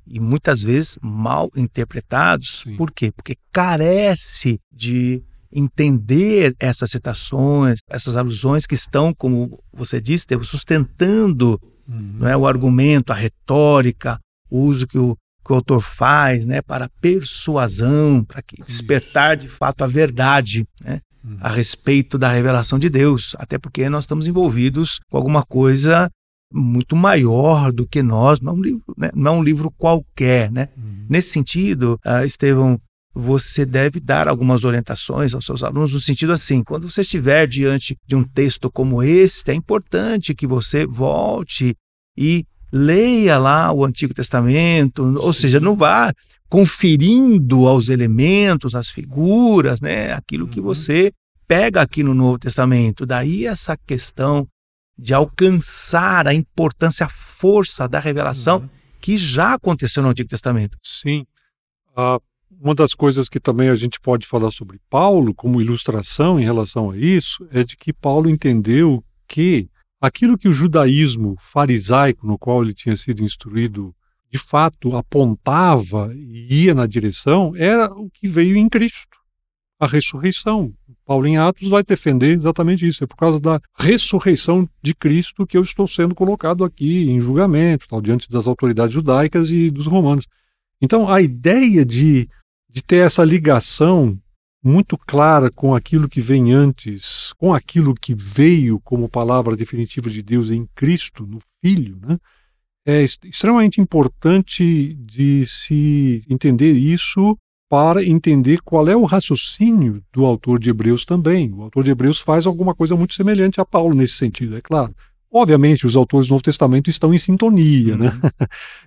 E 0.10 0.20
muitas 0.20 0.64
vezes 0.64 0.98
mal 1.02 1.50
interpretados. 1.56 2.62
Sim. 2.64 2.76
Por 2.76 2.92
quê? 2.92 3.12
Porque 3.12 3.36
carece 3.52 4.60
de 4.72 5.24
entender 5.52 6.56
essas 6.60 6.92
citações, 6.92 7.80
essas 7.90 8.16
alusões 8.16 8.66
que 8.66 8.76
estão, 8.76 9.14
como 9.14 9.60
você 9.74 10.00
disse, 10.00 10.26
sustentando 10.44 11.60
uhum. 11.88 12.16
não 12.20 12.28
é, 12.28 12.38
o 12.38 12.48
argumento, 12.48 13.12
a 13.12 13.16
retórica, 13.16 14.20
o 14.50 14.62
uso 14.62 14.88
que 14.88 14.98
o, 14.98 15.18
que 15.44 15.52
o 15.52 15.56
autor 15.56 15.82
faz 15.82 16.46
né, 16.46 16.62
para 16.62 16.90
persuasão, 17.02 18.24
para 18.24 18.42
que 18.42 18.62
despertar 18.64 19.38
de 19.38 19.48
fato 19.48 19.84
a 19.84 19.88
verdade 19.88 20.68
né, 20.82 21.02
uhum. 21.24 21.38
a 21.42 21.50
respeito 21.50 22.18
da 22.18 22.32
revelação 22.32 22.78
de 22.78 22.90
Deus. 22.90 23.36
Até 23.40 23.58
porque 23.58 23.90
nós 23.90 24.04
estamos 24.04 24.28
envolvidos 24.28 25.00
com 25.10 25.18
alguma 25.18 25.44
coisa 25.44 26.10
muito 26.52 26.96
maior 26.96 27.72
do 27.72 27.88
que 27.88 28.02
nós, 28.02 28.40
não 28.40 28.54
é 28.54 28.56
um 28.56 28.62
livro, 28.62 28.84
né, 28.98 29.10
não 29.14 29.36
é 29.36 29.38
um 29.38 29.44
livro 29.44 29.72
qualquer. 29.72 30.52
Né? 30.52 30.70
Uhum. 30.78 31.06
Nesse 31.10 31.30
sentido, 31.30 32.00
uh, 32.06 32.26
Estevão, 32.26 32.80
você 33.14 33.66
deve 33.66 34.00
dar 34.00 34.28
algumas 34.28 34.64
orientações 34.64 35.34
aos 35.34 35.46
seus 35.46 35.64
alunos 35.64 35.94
no 35.94 36.00
sentido 36.00 36.32
assim, 36.32 36.64
quando 36.64 36.90
você 36.90 37.02
estiver 37.02 37.48
diante 37.48 37.98
de 38.08 38.16
um 38.16 38.24
texto 38.24 38.72
como 38.72 39.02
este, 39.04 39.52
é 39.52 39.54
importante 39.54 40.36
que 40.36 40.48
você 40.48 40.86
volte 40.86 41.76
e 42.18 42.46
leia 42.72 43.38
lá 43.38 43.72
o 43.74 43.84
Antigo 43.84 44.14
Testamento, 44.14 45.04
ou 45.20 45.34
seja, 45.34 45.60
não 45.60 45.76
vá 45.76 46.14
conferindo 46.48 47.68
aos 47.68 47.90
elementos, 47.90 48.76
às 48.76 48.90
figuras, 48.90 49.82
né, 49.82 50.14
aquilo 50.14 50.48
que 50.48 50.60
uhum. 50.60 50.66
você 50.66 51.12
pega 51.48 51.82
aqui 51.82 52.04
no 52.04 52.14
Novo 52.14 52.38
Testamento. 52.38 53.06
Daí 53.06 53.46
essa 53.46 53.76
questão 53.76 54.48
de 55.00 55.14
alcançar 55.14 56.28
a 56.28 56.34
importância, 56.34 57.06
a 57.06 57.10
força 57.10 57.88
da 57.88 58.00
revelação 58.00 58.60
uhum. 58.60 58.70
que 59.00 59.18
já 59.18 59.54
aconteceu 59.54 60.04
no 60.04 60.10
Antigo 60.10 60.30
Testamento. 60.30 60.78
Sim. 60.84 61.26
Uh, 61.92 62.22
uma 62.62 62.76
das 62.76 62.94
coisas 62.94 63.30
que 63.30 63.40
também 63.40 63.70
a 63.70 63.76
gente 63.76 64.00
pode 64.02 64.28
falar 64.28 64.52
sobre 64.52 64.80
Paulo, 64.90 65.34
como 65.34 65.62
ilustração 65.62 66.38
em 66.38 66.44
relação 66.44 66.92
a 66.92 66.98
isso, 66.98 67.48
é 67.52 67.64
de 67.64 67.78
que 67.78 67.94
Paulo 67.94 68.30
entendeu 68.30 69.02
que 69.26 69.70
aquilo 70.02 70.38
que 70.38 70.50
o 70.50 70.54
judaísmo 70.54 71.36
farisaico, 71.40 72.28
no 72.28 72.38
qual 72.38 72.62
ele 72.62 72.74
tinha 72.74 72.98
sido 72.98 73.24
instruído, 73.24 73.96
de 74.30 74.38
fato 74.38 74.98
apontava 74.98 76.14
e 76.14 76.66
ia 76.66 76.74
na 76.74 76.86
direção, 76.86 77.54
era 77.56 77.92
o 77.94 78.10
que 78.10 78.28
veio 78.28 78.58
em 78.58 78.68
Cristo, 78.68 79.18
a 79.80 79.88
ressurreição. 79.88 80.74
Paulo 81.06 81.26
em 81.26 81.38
Atos 81.38 81.70
vai 81.70 81.84
defender 81.84 82.36
exatamente 82.36 82.86
isso. 82.88 83.04
É 83.04 83.08
por 83.08 83.16
causa 83.16 83.40
da 83.40 83.60
ressurreição 83.78 84.68
de 84.82 84.94
Cristo 84.94 85.48
que 85.48 85.58
eu 85.58 85.62
estou 85.62 85.88
sendo 85.88 86.14
colocado 86.14 86.64
aqui 86.64 87.10
em 87.10 87.22
julgamento, 87.22 87.88
tal, 87.88 88.02
diante 88.02 88.30
das 88.30 88.48
autoridades 88.48 88.94
judaicas 88.94 89.52
e 89.52 89.72
dos 89.72 89.88
romanos. 89.88 90.28
Então, 90.82 91.10
a 91.10 91.22
ideia 91.22 91.86
de 91.86 92.28
de 92.70 92.84
ter 92.84 92.98
essa 92.98 93.24
ligação 93.24 94.18
muito 94.64 94.98
clara 94.98 95.50
com 95.50 95.74
aquilo 95.74 96.10
que 96.10 96.22
vem 96.22 96.54
antes, 96.54 97.34
com 97.38 97.54
aquilo 97.54 97.96
que 97.96 98.14
veio 98.14 98.80
como 98.82 99.10
palavra 99.10 99.56
definitiva 99.56 100.10
de 100.10 100.22
Deus 100.22 100.52
em 100.52 100.68
Cristo, 100.76 101.26
no 101.26 101.40
Filho, 101.64 101.98
né? 102.02 102.18
É 102.86 103.04
extremamente 103.04 103.80
importante 103.80 104.96
de 104.96 105.46
se 105.46 106.24
entender 106.30 106.74
isso 106.74 107.38
para 107.70 108.04
entender 108.04 108.62
qual 108.64 108.90
é 108.90 108.96
o 108.96 109.06
raciocínio 109.06 110.02
do 110.12 110.26
autor 110.26 110.58
de 110.58 110.72
Hebreus 110.72 111.06
também. 111.06 111.54
O 111.54 111.62
autor 111.62 111.84
de 111.84 111.92
Hebreus 111.92 112.20
faz 112.20 112.48
alguma 112.48 112.74
coisa 112.74 112.96
muito 112.96 113.14
semelhante 113.14 113.62
a 113.62 113.66
Paulo 113.66 113.94
nesse 113.94 114.16
sentido, 114.16 114.58
é 114.58 114.62
claro. 114.62 114.94
Obviamente, 115.32 115.86
os 115.86 115.96
autores 115.96 116.28
do 116.28 116.32
Novo 116.32 116.42
Testamento 116.42 116.90
estão 116.90 117.14
em 117.14 117.18
sintonia, 117.20 117.96
né? 117.96 118.08
Uhum. 118.08 118.30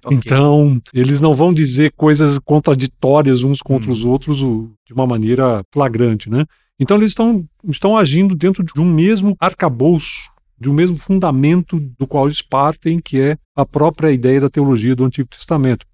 okay. 0.07 0.19
Então, 0.19 0.83
eles 0.93 1.21
não 1.21 1.33
vão 1.33 1.55
dizer 1.55 1.93
coisas 1.97 2.37
contraditórias 2.41 3.45
uns 3.45 3.63
contra 3.63 3.89
uhum. 3.89 3.93
os 3.93 4.05
outros 4.05 4.39
de 4.39 4.93
uma 4.93 5.07
maneira 5.07 5.63
flagrante, 5.71 6.29
né? 6.29 6.45
Então, 6.81 6.97
eles 6.97 7.11
estão, 7.11 7.45
estão 7.69 7.97
agindo 7.97 8.35
dentro 8.35 8.65
de 8.65 8.81
um 8.81 8.85
mesmo 8.85 9.37
arcabouço, 9.39 10.33
de 10.59 10.69
um 10.69 10.73
mesmo 10.73 10.97
fundamento 10.97 11.79
do 11.97 12.09
qual 12.09 12.27
eles 12.27 12.43
partem, 12.43 12.99
que 12.99 13.21
é 13.21 13.37
a 13.55 13.65
própria 13.65 14.11
ideia 14.11 14.41
da 14.41 14.51
teologia 14.51 14.97
do 14.97 15.05
Antigo 15.05 15.29
Testamento. 15.29 15.87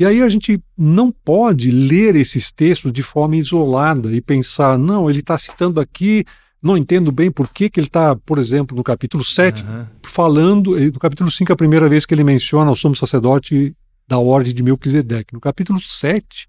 E 0.00 0.06
aí 0.06 0.22
a 0.22 0.28
gente 0.30 0.58
não 0.78 1.12
pode 1.12 1.70
ler 1.70 2.16
esses 2.16 2.50
textos 2.50 2.90
de 2.90 3.02
forma 3.02 3.36
isolada 3.36 4.10
e 4.10 4.22
pensar, 4.22 4.78
não, 4.78 5.10
ele 5.10 5.20
está 5.20 5.36
citando 5.36 5.78
aqui 5.78 6.24
não 6.62 6.76
entendo 6.76 7.12
bem 7.12 7.30
por 7.30 7.48
que, 7.48 7.68
que 7.68 7.80
ele 7.80 7.86
está, 7.86 8.16
por 8.16 8.38
exemplo, 8.38 8.76
no 8.76 8.82
capítulo 8.82 9.22
7, 9.22 9.62
uhum. 9.62 9.86
falando, 10.04 10.78
no 10.78 10.98
capítulo 10.98 11.30
5 11.30 11.50
é 11.50 11.54
a 11.54 11.56
primeira 11.56 11.88
vez 11.88 12.04
que 12.04 12.14
ele 12.14 12.24
menciona 12.24 12.70
o 12.70 12.76
sumo 12.76 12.96
sacerdote 12.96 13.74
da 14.08 14.18
ordem 14.18 14.54
de 14.54 14.62
Melquisedeque. 14.62 15.34
No 15.34 15.40
capítulo 15.40 15.80
7, 15.80 16.48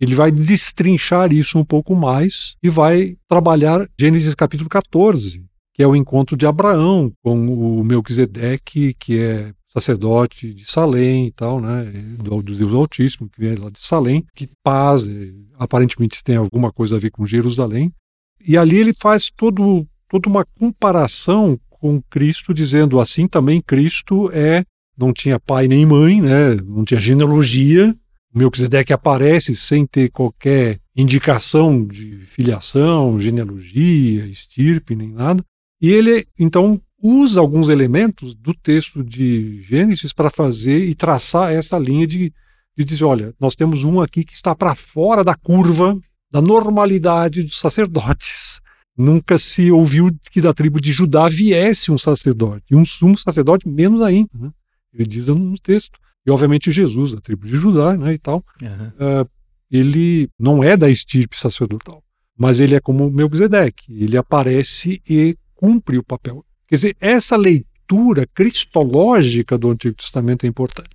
ele 0.00 0.14
vai 0.14 0.30
destrinchar 0.30 1.32
isso 1.32 1.58
um 1.58 1.64
pouco 1.64 1.94
mais 1.94 2.54
e 2.62 2.68
vai 2.68 3.16
trabalhar 3.28 3.88
Gênesis 3.98 4.34
capítulo 4.34 4.68
14, 4.68 5.44
que 5.74 5.82
é 5.82 5.86
o 5.86 5.94
encontro 5.94 6.36
de 6.36 6.46
Abraão 6.46 7.12
com 7.22 7.78
o 7.80 7.84
Melquisedeque, 7.84 8.94
que 8.94 9.18
é 9.18 9.52
sacerdote 9.68 10.52
de 10.54 10.64
Salém 10.64 11.26
e 11.26 11.32
tal, 11.32 11.60
né, 11.60 11.84
do, 12.18 12.42
do 12.42 12.54
Deus 12.54 12.72
Altíssimo, 12.72 13.28
que 13.28 13.40
vem 13.40 13.54
lá 13.56 13.68
de 13.68 13.80
Salém, 13.80 14.24
que 14.34 14.48
paz, 14.62 15.06
é, 15.06 15.32
aparentemente 15.58 16.22
tem 16.22 16.36
alguma 16.36 16.72
coisa 16.72 16.96
a 16.96 16.98
ver 16.98 17.10
com 17.10 17.26
Jerusalém, 17.26 17.92
e 18.40 18.56
ali 18.56 18.76
ele 18.76 18.92
faz 18.92 19.30
todo, 19.30 19.86
toda 20.08 20.28
uma 20.28 20.44
comparação 20.58 21.58
com 21.68 22.00
Cristo, 22.10 22.54
dizendo 22.54 23.00
assim 23.00 23.26
também 23.26 23.60
Cristo 23.60 24.30
é 24.32 24.64
não 24.96 25.12
tinha 25.12 25.38
pai 25.38 25.68
nem 25.68 25.84
mãe, 25.84 26.22
né? 26.22 26.54
não 26.54 26.84
tinha 26.84 26.98
genealogia. 26.98 27.94
Melquisedeque 28.34 28.92
aparece 28.92 29.54
sem 29.54 29.86
ter 29.86 30.10
qualquer 30.10 30.78
indicação 30.94 31.86
de 31.86 32.18
filiação, 32.26 33.20
genealogia, 33.20 34.26
estirpe, 34.26 34.94
nem 34.94 35.10
nada. 35.10 35.42
E 35.80 35.90
ele, 35.90 36.26
então, 36.38 36.80
usa 37.02 37.40
alguns 37.40 37.68
elementos 37.68 38.34
do 38.34 38.54
texto 38.54 39.02
de 39.04 39.62
Gênesis 39.62 40.12
para 40.12 40.30
fazer 40.30 40.84
e 40.84 40.94
traçar 40.94 41.52
essa 41.52 41.78
linha 41.78 42.06
de, 42.06 42.32
de 42.76 42.84
dizer: 42.84 43.04
olha, 43.04 43.34
nós 43.38 43.54
temos 43.54 43.84
um 43.84 44.00
aqui 44.00 44.24
que 44.24 44.34
está 44.34 44.54
para 44.54 44.74
fora 44.74 45.22
da 45.22 45.34
curva 45.34 45.98
da 46.30 46.40
normalidade 46.40 47.42
dos 47.42 47.58
sacerdotes. 47.58 48.60
Nunca 48.96 49.36
se 49.36 49.70
ouviu 49.70 50.10
que 50.30 50.40
da 50.40 50.54
tribo 50.54 50.80
de 50.80 50.90
Judá 50.90 51.28
viesse 51.28 51.90
um 51.90 51.98
sacerdote, 51.98 52.64
e 52.70 52.76
um 52.76 52.84
sumo 52.84 53.16
sacerdote 53.16 53.68
menos 53.68 54.00
ainda. 54.00 54.30
Né? 54.34 54.50
Ele 54.92 55.06
diz 55.06 55.26
no 55.26 55.58
texto. 55.58 55.98
E, 56.26 56.30
obviamente, 56.30 56.72
Jesus, 56.72 57.12
da 57.12 57.20
tribo 57.20 57.46
de 57.46 57.56
Judá 57.56 57.96
né, 57.96 58.14
e 58.14 58.18
tal, 58.18 58.44
uhum. 58.60 59.22
uh, 59.22 59.28
ele 59.70 60.28
não 60.38 60.64
é 60.64 60.76
da 60.76 60.88
estirpe 60.88 61.38
sacerdotal, 61.38 62.02
mas 62.36 62.58
ele 62.58 62.74
é 62.74 62.80
como 62.80 63.10
Melquisedeque. 63.10 63.92
Ele 63.92 64.16
aparece 64.16 65.00
e 65.08 65.36
cumpre 65.54 65.98
o 65.98 66.02
papel. 66.02 66.44
Quer 66.68 66.74
dizer, 66.74 66.96
essa 67.00 67.36
leitura 67.36 68.26
cristológica 68.34 69.56
do 69.56 69.70
Antigo 69.70 69.94
Testamento 69.94 70.44
é 70.44 70.48
importante. 70.48 70.90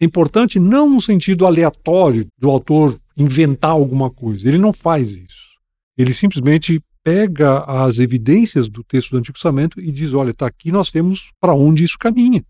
É 0.00 0.04
importante 0.04 0.58
não 0.58 0.88
no 0.88 1.00
sentido 1.00 1.46
aleatório 1.46 2.26
do 2.38 2.50
autor 2.50 2.98
inventar 3.16 3.70
alguma 3.70 4.10
coisa. 4.10 4.48
Ele 4.48 4.58
não 4.58 4.72
faz 4.72 5.12
isso. 5.12 5.54
Ele 5.96 6.12
simplesmente 6.12 6.82
pega 7.02 7.58
as 7.64 7.98
evidências 7.98 8.68
do 8.68 8.82
texto 8.82 9.10
do 9.10 9.18
Antigo 9.18 9.34
Testamento 9.34 9.80
e 9.80 9.92
diz: 9.92 10.12
olha, 10.14 10.30
está 10.30 10.46
aqui, 10.46 10.72
nós 10.72 10.90
temos 10.90 11.30
para 11.40 11.54
onde 11.54 11.84
isso 11.84 11.98
caminha. 11.98 12.44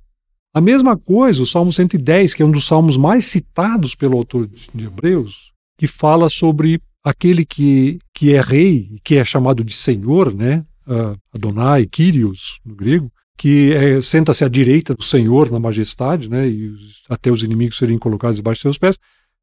A 0.54 0.60
mesma 0.60 0.96
coisa, 0.96 1.42
o 1.42 1.46
Salmo 1.46 1.72
110, 1.72 2.32
que 2.32 2.42
é 2.42 2.46
um 2.46 2.50
dos 2.50 2.64
salmos 2.64 2.96
mais 2.96 3.24
citados 3.24 3.96
pelo 3.96 4.16
autor 4.16 4.48
de 4.72 4.84
Hebreus, 4.84 5.52
que 5.76 5.88
fala 5.88 6.28
sobre 6.28 6.80
aquele 7.02 7.44
que, 7.44 7.98
que 8.14 8.34
é 8.34 8.40
rei, 8.40 9.00
que 9.02 9.16
é 9.16 9.24
chamado 9.24 9.64
de 9.64 9.74
Senhor, 9.74 10.32
né? 10.32 10.64
Uh, 10.86 11.18
Adonai, 11.34 11.86
Kyrios, 11.86 12.60
no 12.64 12.74
grego, 12.74 13.10
que 13.36 13.72
é, 13.72 14.00
senta-se 14.00 14.44
à 14.44 14.48
direita 14.48 14.94
do 14.94 15.02
Senhor 15.02 15.50
na 15.50 15.58
majestade, 15.58 16.28
né? 16.28 16.48
E 16.48 16.68
os, 16.68 17.02
até 17.08 17.30
os 17.30 17.42
inimigos 17.42 17.78
serem 17.78 17.98
colocados 17.98 18.36
debaixo 18.36 18.58
de 18.58 18.62
seus 18.62 18.78
pés. 18.78 18.98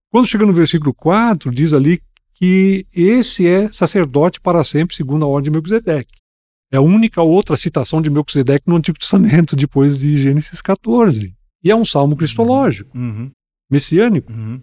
Quando 0.09 0.27
chega 0.27 0.45
no 0.45 0.53
versículo 0.53 0.93
4, 0.93 1.51
diz 1.51 1.73
ali 1.73 2.01
que 2.33 2.85
esse 2.93 3.47
é 3.47 3.71
sacerdote 3.71 4.39
para 4.39 4.63
sempre, 4.63 4.95
segundo 4.95 5.25
a 5.25 5.27
ordem 5.27 5.43
de 5.43 5.51
Melquisedeque. 5.51 6.13
É 6.71 6.77
a 6.77 6.81
única 6.81 7.21
outra 7.21 7.57
citação 7.57 8.01
de 8.01 8.09
Melquisedeque 8.09 8.67
no 8.67 8.77
Antigo 8.77 8.97
Testamento, 8.97 9.55
depois 9.57 9.99
de 9.99 10.17
Gênesis 10.17 10.61
14. 10.61 11.33
E 11.63 11.69
é 11.69 11.75
um 11.75 11.85
salmo 11.85 12.15
cristológico, 12.15 12.97
uhum. 12.97 13.29
messiânico, 13.69 14.31
uhum. 14.31 14.61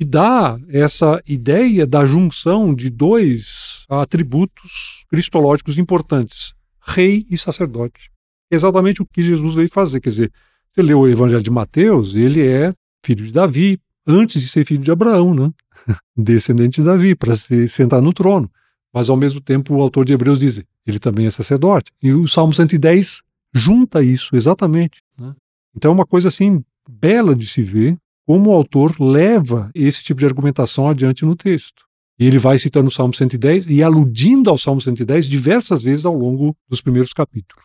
Que 0.00 0.04
dá 0.06 0.58
essa 0.70 1.22
ideia 1.28 1.86
da 1.86 2.06
junção 2.06 2.74
de 2.74 2.88
dois 2.88 3.84
atributos 3.86 5.04
cristológicos 5.10 5.76
importantes, 5.76 6.54
rei 6.80 7.26
e 7.30 7.36
sacerdote. 7.36 8.10
Exatamente 8.50 9.02
o 9.02 9.06
que 9.06 9.20
Jesus 9.20 9.54
veio 9.54 9.68
fazer. 9.68 10.00
Quer 10.00 10.08
dizer, 10.08 10.32
você 10.72 10.80
lê 10.80 10.94
o 10.94 11.06
Evangelho 11.06 11.42
de 11.42 11.50
Mateus, 11.50 12.16
ele 12.16 12.40
é 12.40 12.72
filho 13.04 13.26
de 13.26 13.30
Davi, 13.30 13.78
antes 14.06 14.40
de 14.40 14.48
ser 14.48 14.64
filho 14.64 14.82
de 14.82 14.90
Abraão, 14.90 15.34
né? 15.34 15.52
descendente 16.16 16.80
de 16.80 16.86
Davi, 16.86 17.14
para 17.14 17.36
se 17.36 17.68
sentar 17.68 18.00
no 18.00 18.14
trono. 18.14 18.50
Mas 18.94 19.10
ao 19.10 19.18
mesmo 19.18 19.38
tempo 19.38 19.74
o 19.74 19.82
autor 19.82 20.06
de 20.06 20.14
Hebreus 20.14 20.38
diz, 20.38 20.62
ele 20.86 20.98
também 20.98 21.26
é 21.26 21.30
sacerdote. 21.30 21.92
E 22.02 22.10
o 22.10 22.26
Salmo 22.26 22.54
110 22.54 23.20
junta 23.52 24.02
isso 24.02 24.34
exatamente. 24.34 25.02
Né? 25.18 25.34
Então 25.76 25.90
é 25.90 25.94
uma 25.94 26.06
coisa 26.06 26.28
assim 26.28 26.64
bela 26.88 27.36
de 27.36 27.46
se 27.46 27.60
ver 27.60 27.98
como 28.30 28.50
o 28.50 28.54
autor 28.54 28.94
leva 29.00 29.72
esse 29.74 30.04
tipo 30.04 30.20
de 30.20 30.24
argumentação 30.24 30.88
adiante 30.88 31.24
no 31.24 31.34
texto. 31.34 31.84
E 32.16 32.24
ele 32.24 32.38
vai 32.38 32.60
citando 32.60 32.86
o 32.86 32.90
Salmo 32.92 33.12
110 33.12 33.66
e 33.66 33.82
aludindo 33.82 34.48
ao 34.48 34.56
Salmo 34.56 34.80
110 34.80 35.26
diversas 35.26 35.82
vezes 35.82 36.04
ao 36.04 36.14
longo 36.14 36.56
dos 36.68 36.80
primeiros 36.80 37.12
capítulos. 37.12 37.64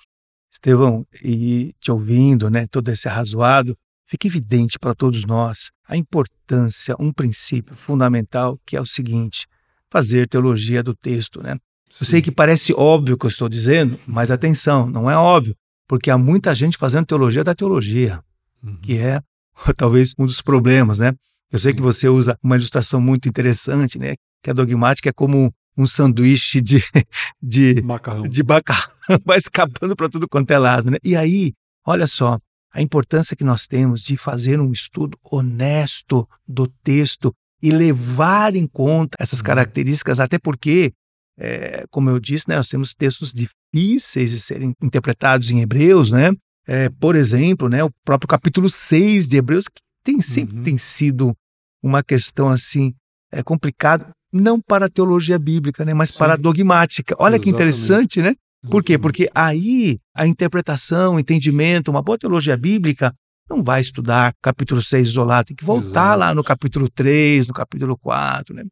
Estevão, 0.51 1.05
e 1.23 1.71
te 1.79 1.91
ouvindo, 1.91 2.49
né, 2.49 2.65
todo 2.65 2.89
esse 2.89 3.07
arrazoado, 3.07 3.77
fica 4.07 4.25
evidente 4.25 4.79
para 4.79 4.95
todos 4.95 5.23
nós 5.23 5.69
a 5.87 5.95
importância, 5.95 6.95
um 6.99 7.13
princípio 7.13 7.75
fundamental 7.75 8.59
que 8.65 8.75
é 8.75 8.81
o 8.81 8.87
seguinte: 8.87 9.45
fazer 9.91 10.27
teologia 10.27 10.81
do 10.81 10.95
texto, 10.95 11.43
né? 11.43 11.57
Sim. 11.91 11.97
Eu 12.01 12.07
sei 12.07 12.21
que 12.23 12.31
parece 12.31 12.73
óbvio 12.73 13.13
o 13.13 13.17
que 13.19 13.27
eu 13.27 13.29
estou 13.29 13.47
dizendo, 13.47 13.99
mas 14.07 14.31
atenção, 14.31 14.89
não 14.89 15.11
é 15.11 15.15
óbvio, 15.15 15.55
porque 15.87 16.09
há 16.09 16.17
muita 16.17 16.55
gente 16.55 16.75
fazendo 16.75 17.05
teologia 17.05 17.43
da 17.43 17.53
teologia, 17.53 18.19
uhum. 18.63 18.77
que 18.77 18.97
é 18.97 19.21
talvez 19.75 20.13
um 20.17 20.25
dos 20.25 20.41
problemas, 20.41 20.99
né? 20.99 21.13
Eu 21.51 21.59
sei 21.59 21.73
que 21.73 21.81
você 21.81 22.09
usa 22.09 22.37
uma 22.43 22.55
ilustração 22.55 22.99
muito 22.99 23.29
interessante, 23.29 23.97
né? 23.97 24.15
Que 24.43 24.49
a 24.49 24.53
dogmática 24.53 25.09
é 25.09 25.13
como 25.13 25.53
um 25.77 25.85
sanduíche 25.85 26.61
de, 26.61 26.79
de 27.41 27.81
macarrão, 27.81 28.27
de 28.27 28.43
macarrão 28.43 28.95
vai 29.25 29.37
escapando 29.37 29.95
para 29.95 30.09
tudo 30.09 30.27
quanto 30.27 30.51
é 30.51 30.57
lado, 30.57 30.89
né? 30.91 30.97
E 31.03 31.15
aí, 31.15 31.53
olha 31.85 32.07
só, 32.07 32.37
a 32.73 32.81
importância 32.81 33.35
que 33.35 33.43
nós 33.43 33.67
temos 33.67 34.03
de 34.03 34.17
fazer 34.17 34.59
um 34.59 34.71
estudo 34.71 35.17
honesto 35.23 36.27
do 36.47 36.67
texto 36.83 37.33
e 37.61 37.71
levar 37.71 38.55
em 38.55 38.67
conta 38.67 39.15
essas 39.19 39.39
uhum. 39.39 39.45
características, 39.45 40.19
até 40.19 40.37
porque, 40.37 40.93
é, 41.37 41.85
como 41.89 42.09
eu 42.09 42.19
disse, 42.19 42.49
né, 42.49 42.57
nós 42.57 42.67
temos 42.67 42.93
textos 42.93 43.31
difíceis 43.33 44.31
de 44.31 44.39
serem 44.39 44.73
interpretados 44.81 45.49
em 45.49 45.61
Hebreus, 45.61 46.11
né? 46.11 46.31
É, 46.67 46.89
por 46.89 47.15
exemplo, 47.15 47.69
né, 47.69 47.83
o 47.83 47.91
próprio 48.03 48.27
capítulo 48.27 48.69
6 48.69 49.27
de 49.27 49.37
Hebreus, 49.37 49.67
que 49.67 49.81
tem, 50.03 50.21
sempre 50.21 50.57
uhum. 50.57 50.63
tem 50.63 50.77
sido 50.77 51.35
uma 51.81 52.03
questão 52.03 52.49
assim 52.49 52.93
é, 53.31 53.43
complicada, 53.43 54.09
não 54.33 54.59
para 54.59 54.87
a 54.87 54.89
teologia 54.89 55.37
bíblica, 55.37 55.85
né, 55.85 55.93
mas 55.93 56.09
Sim. 56.09 56.17
para 56.17 56.33
a 56.33 56.37
dogmática. 56.37 57.15
Olha 57.19 57.35
Exatamente. 57.35 57.43
que 57.43 57.49
interessante, 57.49 58.21
né? 58.21 58.35
Por 58.69 58.83
quê? 58.83 58.95
Uhum. 58.95 59.01
Porque 59.01 59.29
aí 59.33 59.99
a 60.15 60.25
interpretação, 60.25 61.15
o 61.15 61.19
entendimento, 61.19 61.91
uma 61.91 62.01
boa 62.01 62.17
teologia 62.17 62.57
bíblica 62.57 63.13
não 63.49 63.63
vai 63.63 63.81
estudar 63.81 64.33
capítulo 64.41 64.81
6 64.81 65.09
isolado, 65.09 65.47
tem 65.47 65.55
que 65.55 65.63
voltar 65.63 66.07
Exato. 66.07 66.19
lá 66.19 66.33
no 66.33 66.43
capítulo 66.43 66.89
3, 66.89 67.47
no 67.47 67.53
capítulo 67.53 67.97
4, 67.97 68.55
né? 68.55 68.63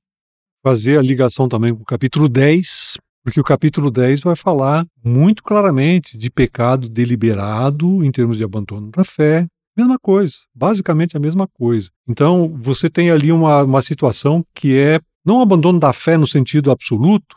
Fazer 0.63 0.97
a 0.97 1.01
ligação 1.01 1.47
também 1.47 1.75
com 1.75 1.83
o 1.83 1.85
capítulo 1.85 2.27
10, 2.27 2.97
porque 3.23 3.39
o 3.39 3.43
capítulo 3.43 3.89
10 3.89 4.21
vai 4.21 4.35
falar 4.35 4.85
muito 5.03 5.41
claramente 5.41 6.17
de 6.17 6.29
pecado 6.29 6.89
deliberado 6.89 8.03
em 8.03 8.11
termos 8.11 8.37
de 8.37 8.43
abandono 8.43 8.91
da 8.91 9.03
fé. 9.03 9.47
Mesma 9.75 9.97
coisa, 9.97 10.35
basicamente 10.53 11.17
a 11.17 11.19
mesma 11.19 11.47
coisa. 11.47 11.89
Então, 12.07 12.53
você 12.61 12.89
tem 12.89 13.09
ali 13.09 13.31
uma, 13.31 13.63
uma 13.63 13.81
situação 13.81 14.45
que 14.53 14.77
é 14.77 14.99
não 15.25 15.41
abandono 15.41 15.79
da 15.79 15.93
fé 15.93 16.17
no 16.17 16.27
sentido 16.27 16.69
absoluto, 16.69 17.35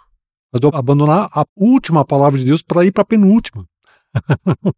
mas 0.52 0.60
abandonar 0.74 1.28
a 1.32 1.44
última 1.56 2.04
palavra 2.04 2.38
de 2.38 2.44
Deus 2.44 2.62
para 2.62 2.84
ir 2.84 2.92
para 2.92 3.02
a 3.02 3.06
penúltima. 3.06 3.64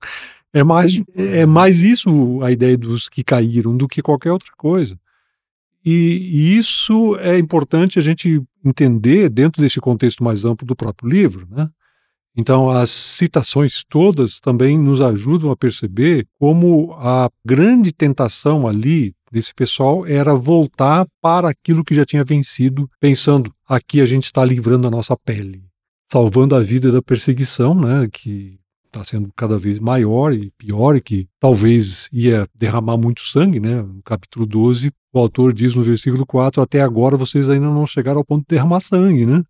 É 0.51 0.64
mais, 0.64 0.99
é 1.14 1.44
mais 1.44 1.83
isso 1.83 2.42
a 2.42 2.51
ideia 2.51 2.77
dos 2.77 3.07
que 3.07 3.23
caíram 3.23 3.77
do 3.77 3.87
que 3.87 4.01
qualquer 4.01 4.33
outra 4.33 4.51
coisa. 4.57 4.99
E, 5.85 6.57
isso 6.59 7.17
é 7.19 7.38
importante 7.38 7.99
a 7.99 8.03
gente 8.03 8.43
entender 8.64 9.29
dentro 9.29 9.62
desse 9.62 9.81
contexto 9.81 10.23
mais 10.23 10.45
amplo 10.45 10.67
do 10.67 10.77
próprio 10.77 11.09
livro. 11.09 11.47
Né? 11.51 11.69
Então, 12.37 12.71
as 12.71 12.91
citações 12.91 13.85
todas 13.88 14.38
também 14.38 14.79
nos 14.79 15.01
ajudam 15.01 15.51
a 15.51 15.57
perceber 15.57 16.27
como 16.38 16.93
a 16.95 17.29
grande 17.45 17.93
tentação 17.93 18.67
ali 18.67 19.14
desse 19.33 19.55
pessoal 19.55 20.07
era 20.07 20.35
voltar 20.35 21.07
para 21.21 21.49
aquilo 21.49 21.85
que 21.85 21.95
já 21.95 22.05
tinha 22.05 22.25
vencido, 22.25 22.88
pensando: 23.01 23.53
aqui 23.67 24.01
a 24.01 24.07
gente 24.07 24.25
está 24.25 24.45
livrando 24.45 24.87
a 24.87 24.91
nossa 24.91 25.17
pele, 25.17 25.64
salvando 26.11 26.55
a 26.55 26.61
vida 26.61 26.93
da 26.93 27.03
perseguição, 27.03 27.75
né, 27.75 28.09
que 28.11 28.59
está 28.87 29.05
sendo 29.05 29.31
cada 29.37 29.59
vez 29.59 29.79
maior 29.79 30.33
e 30.33 30.51
pior 30.53 30.97
e 30.97 31.01
que 31.01 31.29
talvez 31.38 32.09
ia 32.12 32.49
derramar 32.55 32.97
muito 32.97 33.21
sangue, 33.23 33.61
né? 33.61 33.83
No 33.83 34.03
capítulo 34.03 34.47
12, 34.47 34.93
o 35.18 35.22
autor 35.22 35.52
diz 35.52 35.74
no 35.74 35.83
versículo 35.83 36.24
4, 36.24 36.62
até 36.62 36.81
agora 36.81 37.16
vocês 37.16 37.48
ainda 37.48 37.66
não 37.66 37.87
chegaram 37.87 38.18
ao 38.18 38.24
ponto 38.24 38.42
de 38.42 38.54
derramar 38.54 38.81
sangue, 38.81 39.26
né? 39.26 39.42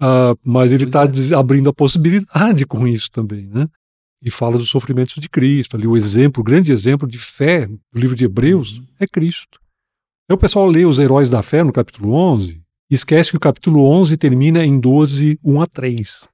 Ah, 0.00 0.34
mas 0.44 0.72
ele 0.72 0.84
está 0.84 1.04
é. 1.04 1.34
abrindo 1.34 1.68
a 1.68 1.74
possibilidade 1.74 2.64
com 2.64 2.86
isso 2.86 3.10
também, 3.10 3.46
né? 3.46 3.66
E 4.22 4.30
fala 4.30 4.58
dos 4.58 4.68
sofrimentos 4.68 5.14
de 5.14 5.28
Cristo, 5.28 5.76
ali 5.76 5.86
o 5.86 5.96
exemplo, 5.96 6.40
o 6.40 6.44
grande 6.44 6.72
exemplo 6.72 7.06
de 7.06 7.18
fé 7.18 7.66
do 7.66 8.00
livro 8.00 8.16
de 8.16 8.24
Hebreus 8.24 8.78
uhum. 8.78 8.86
é 8.98 9.06
Cristo. 9.06 9.60
Aí 10.28 10.34
o 10.34 10.38
pessoal 10.38 10.66
lê 10.66 10.84
os 10.84 10.98
heróis 10.98 11.30
da 11.30 11.42
fé 11.42 11.62
no 11.62 11.72
capítulo 11.72 12.12
11 12.12 12.60
e 12.90 12.94
esquece 12.94 13.30
que 13.30 13.36
o 13.36 13.40
capítulo 13.40 13.84
11 13.84 14.16
termina 14.16 14.64
em 14.64 14.78
12, 14.78 15.38
1 15.42 15.60
a 15.60 15.66
3. 15.66 16.28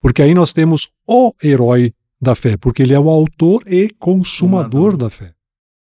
Porque 0.00 0.22
aí 0.22 0.34
nós 0.34 0.52
temos 0.52 0.88
o 1.06 1.32
herói 1.42 1.92
da 2.20 2.34
fé, 2.34 2.56
porque 2.56 2.82
ele 2.82 2.94
é 2.94 3.00
o 3.00 3.10
autor 3.10 3.62
e 3.66 3.90
consumador 3.98 4.96
da 4.96 5.10
fé. 5.10 5.35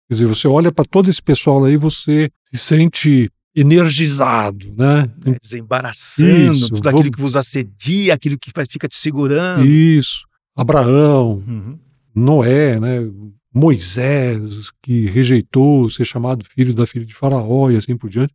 Quer 0.09 0.15
dizer, 0.15 0.25
você 0.25 0.47
olha 0.47 0.71
para 0.71 0.83
todo 0.83 1.09
esse 1.09 1.21
pessoal 1.21 1.63
aí, 1.63 1.77
você 1.77 2.31
se 2.51 2.57
sente 2.57 3.31
energizado, 3.55 4.73
né? 4.75 5.09
É, 5.25 5.39
desembaraçando 5.39 6.53
Isso, 6.53 6.73
tudo 6.73 6.89
aquilo 6.89 7.03
vou... 7.03 7.11
que 7.11 7.21
vos 7.21 7.35
assedia, 7.35 8.15
aquilo 8.15 8.37
que 8.37 8.51
fica 8.67 8.87
te 8.87 8.95
segurando. 8.95 9.65
Isso. 9.65 10.25
Abraão, 10.55 11.43
uhum. 11.47 11.79
Noé, 12.13 12.79
né? 12.79 13.07
Moisés, 13.53 14.71
que 14.81 15.05
rejeitou 15.05 15.89
ser 15.89 16.05
chamado 16.05 16.45
filho 16.45 16.73
da 16.73 16.85
filha 16.85 17.05
de 17.05 17.13
Faraó 17.13 17.69
e 17.69 17.77
assim 17.77 17.95
por 17.95 18.09
diante. 18.09 18.33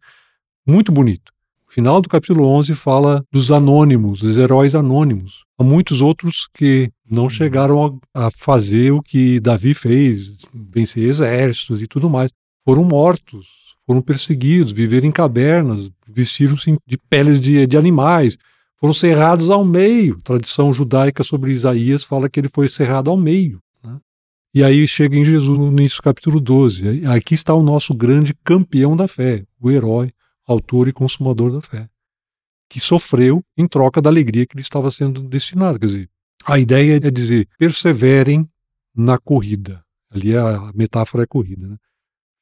Muito 0.66 0.90
bonito 0.92 1.34
final 1.74 2.00
do 2.00 2.08
capítulo 2.08 2.46
11 2.46 2.72
fala 2.76 3.24
dos 3.32 3.50
anônimos, 3.50 4.20
dos 4.20 4.38
heróis 4.38 4.76
anônimos. 4.76 5.42
Há 5.58 5.64
muitos 5.64 6.00
outros 6.00 6.48
que 6.54 6.88
não 7.08 7.24
uhum. 7.24 7.30
chegaram 7.30 8.00
a, 8.14 8.26
a 8.26 8.30
fazer 8.30 8.92
o 8.92 9.02
que 9.02 9.38
Davi 9.40 9.74
fez, 9.74 10.38
vencer 10.52 11.04
exércitos 11.04 11.82
e 11.82 11.86
tudo 11.86 12.08
mais. 12.08 12.30
Foram 12.64 12.84
mortos, 12.84 13.46
foram 13.86 14.00
perseguidos, 14.00 14.72
viveram 14.72 15.06
em 15.06 15.12
cavernas, 15.12 15.90
vestiram-se 16.08 16.76
de 16.86 16.96
peles 16.96 17.40
de, 17.40 17.66
de 17.66 17.76
animais, 17.76 18.38
foram 18.78 18.94
cerrados 18.94 19.50
ao 19.50 19.64
meio. 19.64 20.16
A 20.20 20.22
tradição 20.22 20.72
judaica 20.72 21.22
sobre 21.22 21.52
Isaías 21.52 22.02
fala 22.04 22.28
que 22.28 22.40
ele 22.40 22.48
foi 22.48 22.68
cerrado 22.68 23.10
ao 23.10 23.16
meio. 23.16 23.60
Né? 23.82 23.98
E 24.54 24.64
aí 24.64 24.88
chega 24.88 25.16
em 25.16 25.24
Jesus 25.24 25.58
no 25.58 25.68
início 25.68 25.98
do 25.98 26.04
capítulo 26.04 26.40
12. 26.40 27.06
Aqui 27.06 27.34
está 27.34 27.54
o 27.54 27.62
nosso 27.62 27.92
grande 27.94 28.34
campeão 28.42 28.96
da 28.96 29.06
fé, 29.06 29.44
o 29.60 29.70
herói, 29.70 30.10
autor 30.46 30.88
e 30.88 30.92
consumador 30.92 31.52
da 31.52 31.60
fé, 31.60 31.88
que 32.68 32.80
sofreu 32.80 33.42
em 33.56 33.66
troca 33.66 34.00
da 34.00 34.08
alegria 34.08 34.46
que 34.46 34.56
lhe 34.56 34.62
estava 34.62 34.90
sendo 34.90 35.22
destinada. 35.22 35.78
Quer 35.78 35.86
dizer, 35.86 36.10
a 36.44 36.58
ideia 36.58 36.96
é 36.96 37.10
dizer, 37.10 37.48
perseverem 37.58 38.48
na 38.94 39.18
corrida. 39.18 39.82
Ali 40.10 40.36
a 40.36 40.70
metáfora 40.74 41.24
é 41.24 41.26
corrida. 41.26 41.66
Né? 41.66 41.76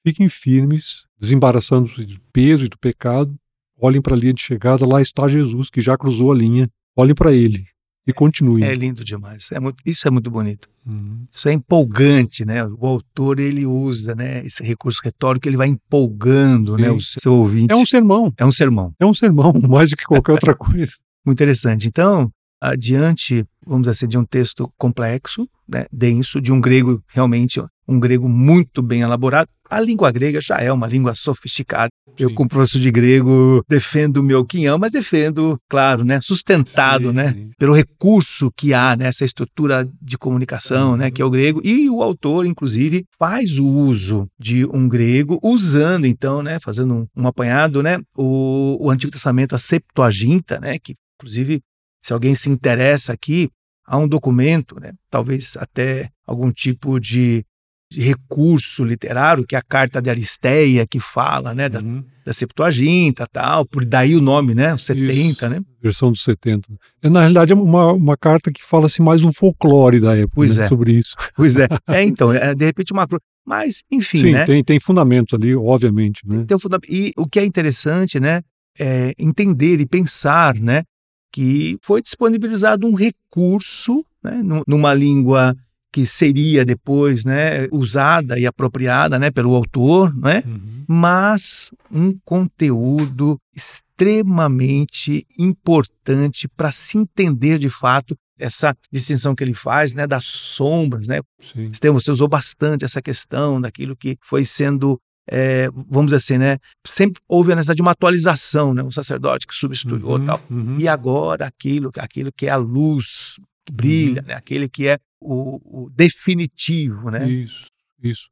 Fiquem 0.07 0.29
firmes, 0.29 1.07
desembaraçando-se 1.19 2.05
do 2.05 2.21
peso 2.33 2.67
e 2.67 2.69
do 2.69 2.79
pecado, 2.79 3.35
olhem 3.79 4.03
para 4.03 4.15
a 4.15 4.19
linha 4.19 4.35
de 4.35 4.43
chegada, 4.43 4.87
lá 4.87 5.01
está 5.01 5.27
Jesus, 5.29 5.71
que 5.71 5.81
já 5.81 5.97
cruzou 5.97 6.33
a 6.33 6.35
linha, 6.35 6.69
olhem 6.97 7.15
para 7.15 7.33
ele 7.33 7.65
e 8.07 8.13
continuem. 8.13 8.65
É 8.65 8.75
lindo 8.75 9.05
demais, 9.05 9.51
é 9.53 9.61
muito, 9.61 9.77
isso 9.87 10.07
é 10.07 10.11
muito 10.11 10.31
bonito. 10.31 10.69
Uhum. 10.85 11.25
Isso 11.33 11.49
é 11.49 11.53
empolgante, 11.53 12.45
né? 12.45 12.65
O 12.65 12.87
autor, 12.87 13.39
ele 13.39 13.65
usa 13.65 14.15
né, 14.15 14.45
esse 14.45 14.63
recurso 14.63 15.01
retórico, 15.05 15.49
ele 15.49 15.57
vai 15.57 15.69
empolgando 15.69 16.77
né, 16.77 16.91
o 16.91 17.01
seu 17.01 17.35
ouvinte. 17.35 17.73
É 17.73 17.77
um 17.77 17.87
sermão. 17.87 18.33
É 18.37 18.45
um 18.45 18.53
sermão. 18.53 18.93
É 18.99 19.07
um 19.07 19.15
sermão, 19.15 19.53
mais 19.69 19.91
do 19.91 19.97
que 19.97 20.05
qualquer 20.05 20.33
outra 20.33 20.55
coisa. 20.55 20.93
Muito 21.25 21.37
interessante. 21.37 21.87
Então, 21.87 22.33
adiante, 22.63 23.45
vamos 23.67 23.83
dizer 23.83 23.91
assim, 23.91 24.07
de 24.07 24.17
um 24.17 24.25
texto 24.25 24.73
complexo, 24.79 25.49
né, 25.69 25.87
denso, 25.93 26.41
de 26.41 26.53
um 26.53 26.61
grego 26.61 27.03
realmente, 27.09 27.61
um 27.89 27.99
grego 27.99 28.29
muito 28.29 28.81
bem 28.81 29.01
elaborado. 29.01 29.49
A 29.69 29.81
língua 29.81 30.13
grega 30.13 30.41
já 30.41 30.59
é 30.59 30.71
uma 30.71 30.87
língua 30.87 31.15
sofisticada. 31.15 31.89
Sim. 32.07 32.25
Eu, 32.25 32.35
como 32.35 32.49
professor 32.49 32.79
de 32.79 32.91
grego, 32.91 33.65
defendo 33.69 34.19
o 34.19 34.23
meu 34.23 34.45
quinhão, 34.45 34.79
mas 34.79 34.93
defendo, 34.93 35.59
claro, 35.69 36.05
né, 36.05 36.21
sustentado, 36.21 37.09
sim, 37.09 37.15
né, 37.15 37.49
pelo 37.59 37.73
recurso 37.73 38.53
que 38.57 38.73
há 38.73 38.95
nessa 38.95 39.25
estrutura 39.25 39.89
de 40.01 40.17
comunicação, 40.17 40.97
né, 40.97 41.11
que 41.11 41.21
é 41.21 41.25
o 41.25 41.31
grego. 41.31 41.61
E 41.65 41.91
o 41.91 42.01
autor, 42.01 42.47
inclusive, 42.47 43.05
faz 43.19 43.59
o 43.59 43.67
uso 43.67 44.29
de 44.39 44.65
um 44.67 44.87
grego, 44.87 45.41
usando 45.43 46.07
então, 46.07 46.43
né, 46.43 46.61
fazendo 46.61 46.95
um, 46.95 47.07
um 47.17 47.27
apanhado, 47.27 47.83
né, 47.83 47.99
o, 48.17 48.77
o 48.79 48.91
Antigo 48.91 49.11
Testamento, 49.11 49.55
a 49.55 49.59
Septuaginta, 49.59 50.61
né, 50.61 50.79
que 50.79 50.95
inclusive 51.19 51.63
se 52.03 52.13
alguém 52.13 52.35
se 52.35 52.51
interessa 52.51 53.13
aqui, 53.13 53.49
há 53.87 53.97
um 53.97 54.09
documento, 54.09 54.79
né, 54.81 54.93
talvez 55.11 55.57
até 55.57 56.09
algum 56.27 56.51
tipo 56.51 56.99
de, 56.99 57.45
de, 57.91 58.01
recurso 58.01 58.85
literário, 58.85 59.47
que 59.47 59.55
é 59.55 59.59
a 59.59 59.63
Carta 59.63 60.01
de 60.01 60.11
Aristeia, 60.11 60.87
que 60.87 60.99
fala 60.99 61.55
né, 61.55 61.69
da, 61.69 61.81
uhum. 61.81 62.05
da 62.25 62.33
Septuaginta, 62.33 63.27
tal, 63.31 63.65
por 63.67 63.85
daí 63.85 64.17
o 64.17 64.21
nome, 64.21 64.55
né, 64.55 64.75
os 64.75 64.85
70, 64.85 65.13
Isso, 65.13 65.49
né? 65.49 65.61
Versão 65.81 66.11
dos 66.11 66.23
70. 66.25 66.69
É, 67.03 67.09
na 67.09 67.21
realidade, 67.21 67.53
é 67.53 67.57
uma, 67.57 67.93
uma 67.93 68.17
carta 68.17 68.51
que 68.51 68.63
fala 68.63 68.87
assim, 68.87 69.03
mais 69.03 69.23
um 69.23 69.33
folclore 69.33 70.01
da 70.01 70.17
época 70.17 70.33
pois 70.35 70.57
né, 70.57 70.65
é. 70.65 70.69
sobre 70.69 70.93
isso. 70.93 71.15
Pois 71.37 71.57
é. 71.57 71.69
É, 71.89 72.03
então, 72.03 72.33
é, 72.33 72.55
de 72.55 72.65
repente 72.65 72.93
uma 72.93 73.07
mas, 73.45 73.83
enfim, 73.91 74.19
Sim, 74.19 74.33
né? 74.33 74.45
tem, 74.45 74.63
tem 74.63 74.79
fundamento 74.79 75.35
ali, 75.35 75.55
obviamente. 75.55 76.21
Né? 76.25 76.45
Tem 76.47 76.57
um 76.57 76.61
fundamento. 76.61 76.89
E 76.89 77.13
o 77.17 77.27
que 77.27 77.41
é 77.41 77.45
interessante, 77.45 78.21
né, 78.21 78.41
é 78.79 79.13
entender 79.19 79.81
e 79.81 79.87
pensar, 79.87 80.55
né, 80.55 80.85
que 81.33 81.79
foi 81.83 82.03
disponibilizado 82.03 82.87
um 82.87 82.95
recurso 82.95 84.05
né, 84.23 84.43
numa 84.67 84.93
língua 84.93 85.57
que 85.91 86.07
seria 86.07 86.65
depois 86.65 87.25
né, 87.25 87.69
usada 87.71 88.39
e 88.39 88.47
apropriada 88.47 89.19
né, 89.19 89.31
pelo 89.31 89.55
autor, 89.55 90.15
né, 90.17 90.43
uhum. 90.47 90.85
mas 90.89 91.71
um 91.91 92.17
conteúdo 92.25 93.39
extremamente 93.55 95.27
importante 95.39 96.49
para 96.49 96.73
se 96.73 96.97
entender 96.97 97.59
de 97.59 97.69
fato 97.69 98.17
essa 98.39 98.75
distinção 98.91 99.35
que 99.35 99.45
ele 99.45 99.55
faz 99.55 99.93
né, 99.93 100.07
das 100.07 100.25
sombras. 100.25 101.07
Né? 101.07 101.21
Sim. 101.41 101.71
você 101.93 102.11
usou 102.11 102.27
bastante 102.27 102.85
essa 102.85 103.03
questão 103.03 103.61
daquilo 103.61 103.95
que 103.95 104.17
foi 104.23 104.45
sendo 104.45 104.99
é, 105.31 105.69
vamos 105.71 106.07
dizer 106.07 106.17
assim, 106.17 106.39
né? 106.39 106.59
Sempre 106.87 107.23
houve 107.29 107.53
a 107.53 107.55
necessidade 107.55 107.77
de 107.77 107.83
uma 107.83 107.93
atualização, 107.93 108.75
né? 108.75 108.83
Um 108.83 108.91
sacerdote 108.91 109.47
que 109.47 109.55
substituiu 109.55 110.07
uhum, 110.09 110.27
tal. 110.27 110.41
Uhum. 110.51 110.79
E 110.79 110.89
agora 110.89 111.47
aquilo, 111.47 111.91
aquilo 111.99 112.33
que 112.33 112.47
é 112.47 112.51
a 112.51 112.57
luz 112.57 113.37
que 113.65 113.73
brilha, 113.73 114.21
uhum. 114.23 114.29
né? 114.29 114.35
Aquele 114.35 114.69
que 114.69 114.89
é 114.89 114.99
o, 115.21 115.85
o, 115.85 115.91
definitivo, 115.91 117.11
né? 117.11 117.29
Isso, 117.29 117.67
isso. 118.03 118.29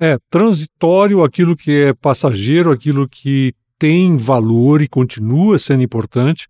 É 0.00 0.18
transitório 0.28 1.22
aquilo 1.22 1.56
que 1.56 1.70
é 1.70 1.94
passageiro, 1.94 2.72
aquilo 2.72 3.08
que 3.08 3.54
tem 3.78 4.16
valor 4.16 4.82
e 4.82 4.88
continua 4.88 5.58
sendo 5.58 5.82
importante. 5.82 6.48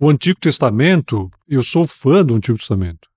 O 0.00 0.08
Antigo 0.08 0.40
Testamento, 0.40 1.30
eu 1.46 1.62
sou 1.62 1.86
fã 1.86 2.24
do 2.24 2.34
Antigo 2.34 2.56
Testamento. 2.56 3.08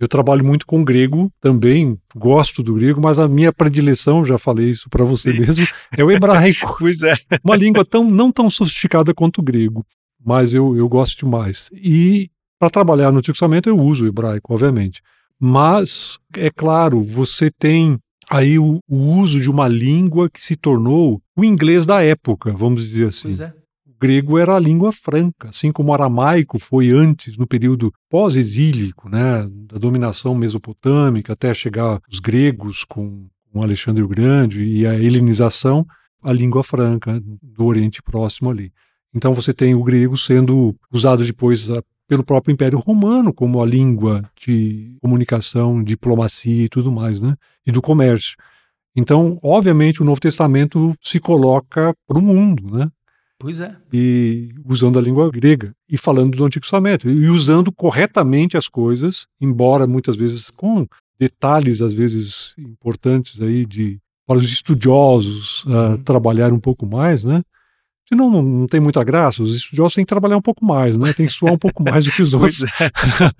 Eu 0.00 0.06
trabalho 0.06 0.44
muito 0.44 0.64
com 0.64 0.84
grego 0.84 1.32
também, 1.40 1.98
gosto 2.14 2.62
do 2.62 2.74
grego, 2.74 3.00
mas 3.00 3.18
a 3.18 3.26
minha 3.26 3.52
predileção, 3.52 4.24
já 4.24 4.38
falei 4.38 4.70
isso 4.70 4.88
para 4.88 5.04
você 5.04 5.32
Sim. 5.32 5.40
mesmo, 5.40 5.66
é 5.96 6.04
o 6.04 6.10
hebraico. 6.10 6.76
pois 6.78 7.02
é. 7.02 7.14
Uma 7.44 7.56
língua 7.56 7.84
tão, 7.84 8.08
não 8.08 8.30
tão 8.30 8.48
sofisticada 8.48 9.12
quanto 9.12 9.40
o 9.40 9.42
grego, 9.42 9.84
mas 10.24 10.54
eu, 10.54 10.76
eu 10.76 10.88
gosto 10.88 11.18
demais. 11.18 11.68
E 11.72 12.30
para 12.60 12.70
trabalhar 12.70 13.10
no 13.10 13.18
Antigo 13.18 13.34
Testamento 13.34 13.68
eu 13.68 13.76
uso 13.76 14.04
o 14.04 14.08
hebraico, 14.08 14.54
obviamente. 14.54 15.02
Mas, 15.40 16.18
é 16.36 16.50
claro, 16.50 17.02
você 17.02 17.50
tem 17.50 17.98
aí 18.30 18.58
o, 18.58 18.78
o, 18.88 18.96
uso 18.96 19.40
de 19.40 19.50
uma 19.50 19.66
língua 19.66 20.28
que 20.30 20.44
se 20.44 20.54
tornou 20.54 21.20
o 21.36 21.44
inglês 21.44 21.86
da 21.86 22.02
época, 22.02 22.52
vamos 22.52 22.88
dizer 22.88 23.08
assim. 23.08 23.28
Pois 23.28 23.40
é 23.40 23.57
grego 23.98 24.38
era 24.38 24.54
a 24.54 24.58
língua 24.58 24.92
franca, 24.92 25.48
assim 25.48 25.72
como 25.72 25.90
o 25.90 25.94
aramaico 25.94 26.58
foi 26.58 26.90
antes, 26.90 27.36
no 27.36 27.46
período 27.46 27.92
pós-exílico, 28.08 29.08
né, 29.08 29.48
da 29.70 29.78
dominação 29.78 30.34
mesopotâmica, 30.34 31.32
até 31.32 31.52
chegar 31.52 32.00
os 32.10 32.20
gregos 32.20 32.84
com, 32.84 33.26
com 33.52 33.62
Alexandre 33.62 34.02
o 34.02 34.08
Grande 34.08 34.62
e 34.62 34.86
a 34.86 34.94
helenização, 34.94 35.86
a 36.22 36.32
língua 36.32 36.62
franca 36.62 37.20
do 37.42 37.64
Oriente 37.64 38.02
Próximo 38.02 38.50
ali. 38.50 38.72
Então 39.14 39.32
você 39.32 39.52
tem 39.52 39.74
o 39.74 39.82
grego 39.82 40.16
sendo 40.16 40.76
usado 40.92 41.24
depois 41.24 41.70
ah, 41.70 41.82
pelo 42.06 42.24
próprio 42.24 42.52
Império 42.52 42.78
Romano 42.78 43.32
como 43.32 43.62
a 43.62 43.66
língua 43.66 44.22
de 44.40 44.96
comunicação, 45.00 45.82
diplomacia 45.82 46.64
e 46.64 46.68
tudo 46.68 46.90
mais, 46.90 47.20
né? 47.20 47.34
E 47.66 47.72
do 47.72 47.82
comércio. 47.82 48.36
Então, 48.96 49.38
obviamente, 49.42 50.02
o 50.02 50.04
Novo 50.04 50.18
Testamento 50.18 50.94
se 51.00 51.20
coloca 51.20 51.94
para 52.06 52.18
o 52.18 52.22
mundo, 52.22 52.76
né? 52.76 52.88
Pois 53.38 53.60
é. 53.60 53.76
E 53.92 54.52
usando 54.64 54.98
a 54.98 55.02
língua 55.02 55.30
grega 55.30 55.72
e 55.88 55.96
falando 55.96 56.36
do 56.36 56.44
Antigo 56.44 56.64
Testamento 56.64 57.08
e 57.08 57.28
usando 57.28 57.70
corretamente 57.70 58.56
as 58.56 58.66
coisas, 58.66 59.26
embora 59.40 59.86
muitas 59.86 60.16
vezes 60.16 60.50
com 60.50 60.86
detalhes 61.18 61.80
às 61.80 61.94
vezes 61.94 62.54
importantes 62.58 63.40
aí 63.40 63.64
de 63.64 63.98
para 64.26 64.38
os 64.38 64.52
estudiosos 64.52 65.64
uh, 65.64 65.96
trabalhar 66.04 66.52
um 66.52 66.60
pouco 66.60 66.84
mais, 66.84 67.24
né? 67.24 67.42
Senão 68.08 68.30
não, 68.30 68.42
não 68.42 68.66
tem 68.66 68.80
muita 68.80 69.04
graça, 69.04 69.42
os 69.42 69.54
estudiosos 69.54 69.94
têm 69.94 70.04
que 70.04 70.08
trabalhar 70.08 70.36
um 70.36 70.42
pouco 70.42 70.64
mais, 70.64 70.98
né? 70.98 71.12
Tem 71.12 71.26
que 71.26 71.32
suar 71.32 71.52
um 71.52 71.58
pouco 71.58 71.82
mais 71.82 72.04
do 72.04 72.10
que 72.10 72.22
os 72.22 72.32
outros. 72.34 72.62
É. 72.62 72.90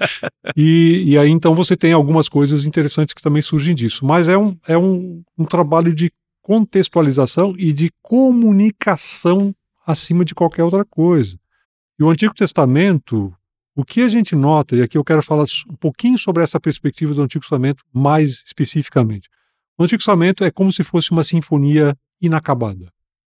e, 0.56 1.04
e 1.06 1.18
aí 1.18 1.28
então 1.28 1.54
você 1.54 1.76
tem 1.76 1.92
algumas 1.92 2.28
coisas 2.28 2.64
interessantes 2.64 3.12
que 3.12 3.22
também 3.22 3.42
surgem 3.42 3.74
disso. 3.74 4.04
Mas 4.04 4.28
é 4.28 4.38
um, 4.38 4.56
é 4.66 4.78
um, 4.78 5.22
um 5.36 5.44
trabalho 5.44 5.94
de 5.94 6.10
contextualização 6.42 7.54
e 7.58 7.72
de 7.72 7.90
comunicação 8.02 9.54
acima 9.88 10.22
de 10.22 10.34
qualquer 10.34 10.62
outra 10.62 10.84
coisa. 10.84 11.38
E 11.98 12.04
o 12.04 12.10
Antigo 12.10 12.34
Testamento, 12.34 13.34
o 13.74 13.82
que 13.82 14.02
a 14.02 14.08
gente 14.08 14.36
nota, 14.36 14.76
e 14.76 14.82
aqui 14.82 14.98
eu 14.98 15.02
quero 15.02 15.22
falar 15.22 15.44
um 15.66 15.76
pouquinho 15.76 16.18
sobre 16.18 16.42
essa 16.42 16.60
perspectiva 16.60 17.14
do 17.14 17.22
Antigo 17.22 17.40
Testamento 17.40 17.82
mais 17.90 18.42
especificamente. 18.46 19.30
O 19.78 19.84
Antigo 19.84 19.98
Testamento 19.98 20.44
é 20.44 20.50
como 20.50 20.70
se 20.70 20.84
fosse 20.84 21.10
uma 21.10 21.24
sinfonia 21.24 21.96
inacabada. 22.20 22.92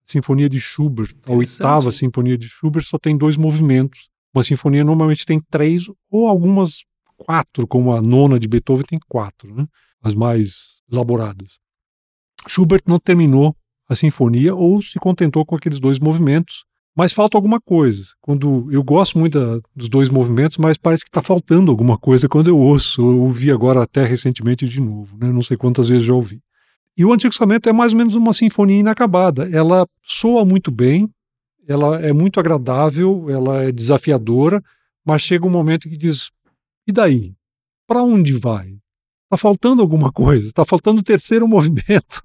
Sinfonia 0.06 0.48
de 0.48 0.58
Schubert, 0.58 1.14
a 1.26 1.32
oitava 1.32 1.92
sinfonia 1.92 2.38
de 2.38 2.48
Schubert 2.48 2.84
só 2.84 2.98
tem 2.98 3.16
dois 3.16 3.36
movimentos. 3.36 4.08
Uma 4.34 4.42
sinfonia 4.42 4.82
normalmente 4.82 5.26
tem 5.26 5.38
três 5.50 5.84
ou 6.10 6.28
algumas 6.28 6.82
quatro, 7.14 7.66
como 7.66 7.92
a 7.92 8.00
nona 8.00 8.38
de 8.38 8.48
Beethoven 8.48 8.86
tem 8.86 8.98
quatro, 9.06 9.54
né? 9.54 9.66
as 10.02 10.14
mais 10.14 10.78
elaboradas. 10.90 11.58
Schubert 12.46 12.82
não 12.86 12.98
terminou 12.98 13.54
a 13.88 13.94
sinfonia 13.94 14.54
ou 14.54 14.82
se 14.82 14.98
contentou 14.98 15.44
com 15.44 15.56
aqueles 15.56 15.80
dois 15.80 15.98
movimentos. 15.98 16.64
Mas 16.96 17.12
falta 17.12 17.38
alguma 17.38 17.60
coisa. 17.60 18.06
Quando 18.20 18.68
eu 18.72 18.82
gosto 18.82 19.18
muito 19.18 19.38
da, 19.38 19.60
dos 19.74 19.88
dois 19.88 20.10
movimentos, 20.10 20.58
mas 20.58 20.76
parece 20.76 21.04
que 21.04 21.10
está 21.10 21.22
faltando 21.22 21.70
alguma 21.70 21.96
coisa 21.96 22.28
quando 22.28 22.48
eu 22.48 22.58
ouço. 22.58 23.00
Eu 23.00 23.20
ouvi 23.20 23.52
agora 23.52 23.82
até 23.82 24.04
recentemente 24.04 24.68
de 24.68 24.80
novo, 24.80 25.16
né? 25.16 25.30
não 25.30 25.42
sei 25.42 25.56
quantas 25.56 25.88
vezes 25.88 26.04
já 26.04 26.12
ouvi. 26.12 26.42
E 26.96 27.04
o 27.04 27.12
Antigo 27.12 27.30
Testamento 27.30 27.68
é 27.68 27.72
mais 27.72 27.92
ou 27.92 27.98
menos 27.98 28.16
uma 28.16 28.32
sinfonia 28.32 28.80
inacabada. 28.80 29.48
Ela 29.48 29.86
soa 30.02 30.44
muito 30.44 30.72
bem, 30.72 31.08
ela 31.68 32.00
é 32.00 32.12
muito 32.12 32.40
agradável, 32.40 33.26
ela 33.30 33.62
é 33.62 33.70
desafiadora, 33.70 34.60
mas 35.04 35.22
chega 35.22 35.46
um 35.46 35.50
momento 35.50 35.88
que 35.88 35.96
diz: 35.96 36.32
e 36.84 36.90
daí? 36.90 37.34
Para 37.86 38.02
onde 38.02 38.32
vai? 38.32 38.76
Está 39.24 39.36
faltando 39.36 39.82
alguma 39.82 40.10
coisa, 40.10 40.48
está 40.48 40.64
faltando 40.64 41.00
o 41.00 41.04
terceiro 41.04 41.46
movimento. 41.48 42.22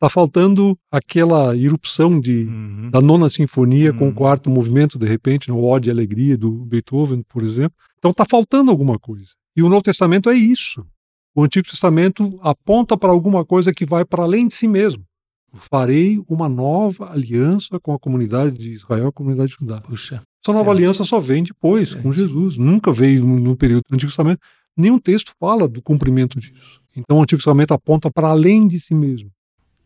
Tá 0.00 0.08
faltando 0.08 0.76
aquela 0.90 1.56
erupção 1.56 2.18
de, 2.20 2.44
Uhum. 2.44 2.90
da 2.90 3.00
nona 3.00 3.30
sinfonia 3.30 3.92
com 3.92 4.04
o 4.04 4.08
Uhum. 4.08 4.14
quarto 4.14 4.50
movimento, 4.50 4.98
de 4.98 5.06
repente, 5.06 5.48
no 5.48 5.62
Ode 5.64 5.88
e 5.88 5.92
Alegria 5.92 6.36
do 6.36 6.50
Beethoven, 6.64 7.22
por 7.28 7.42
exemplo. 7.42 7.76
Então 7.98 8.12
tá 8.12 8.24
faltando 8.24 8.70
alguma 8.70 8.98
coisa. 8.98 9.30
E 9.56 9.62
o 9.62 9.68
Novo 9.68 9.82
Testamento 9.82 10.28
é 10.28 10.34
isso. 10.34 10.84
O 11.34 11.42
Antigo 11.42 11.66
Testamento 11.68 12.38
aponta 12.42 12.96
para 12.96 13.10
alguma 13.10 13.44
coisa 13.44 13.72
que 13.72 13.86
vai 13.86 14.04
para 14.04 14.24
além 14.24 14.46
de 14.48 14.54
si 14.54 14.68
mesmo. 14.68 15.04
Farei 15.56 16.20
uma 16.28 16.48
nova 16.48 17.10
aliança 17.12 17.78
com 17.80 17.92
a 17.94 17.98
comunidade 17.98 18.58
de 18.58 18.70
Israel, 18.72 19.08
a 19.08 19.12
comunidade 19.12 19.52
de 19.52 19.56
Judá. 19.58 19.80
Puxa. 19.80 20.16
Essa 20.44 20.52
nova 20.52 20.64
Certo. 20.64 20.70
aliança 20.70 21.04
só 21.04 21.20
vem 21.20 21.44
depois, 21.44 21.90
Certo. 21.90 22.02
com 22.02 22.12
Jesus. 22.12 22.56
Nunca 22.58 22.92
veio 22.92 23.24
no, 23.24 23.38
no 23.38 23.56
período 23.56 23.82
do 23.88 23.94
Antigo 23.94 24.10
Testamento. 24.10 24.40
Nenhum 24.76 24.98
texto 24.98 25.32
fala 25.38 25.68
do 25.68 25.80
cumprimento 25.80 26.38
disso. 26.40 26.80
Então 26.96 27.18
o 27.18 27.22
Antigo 27.22 27.38
Testamento 27.38 27.72
aponta 27.72 28.10
para 28.10 28.28
além 28.28 28.66
de 28.66 28.78
si 28.80 28.94
mesmo. 28.94 29.30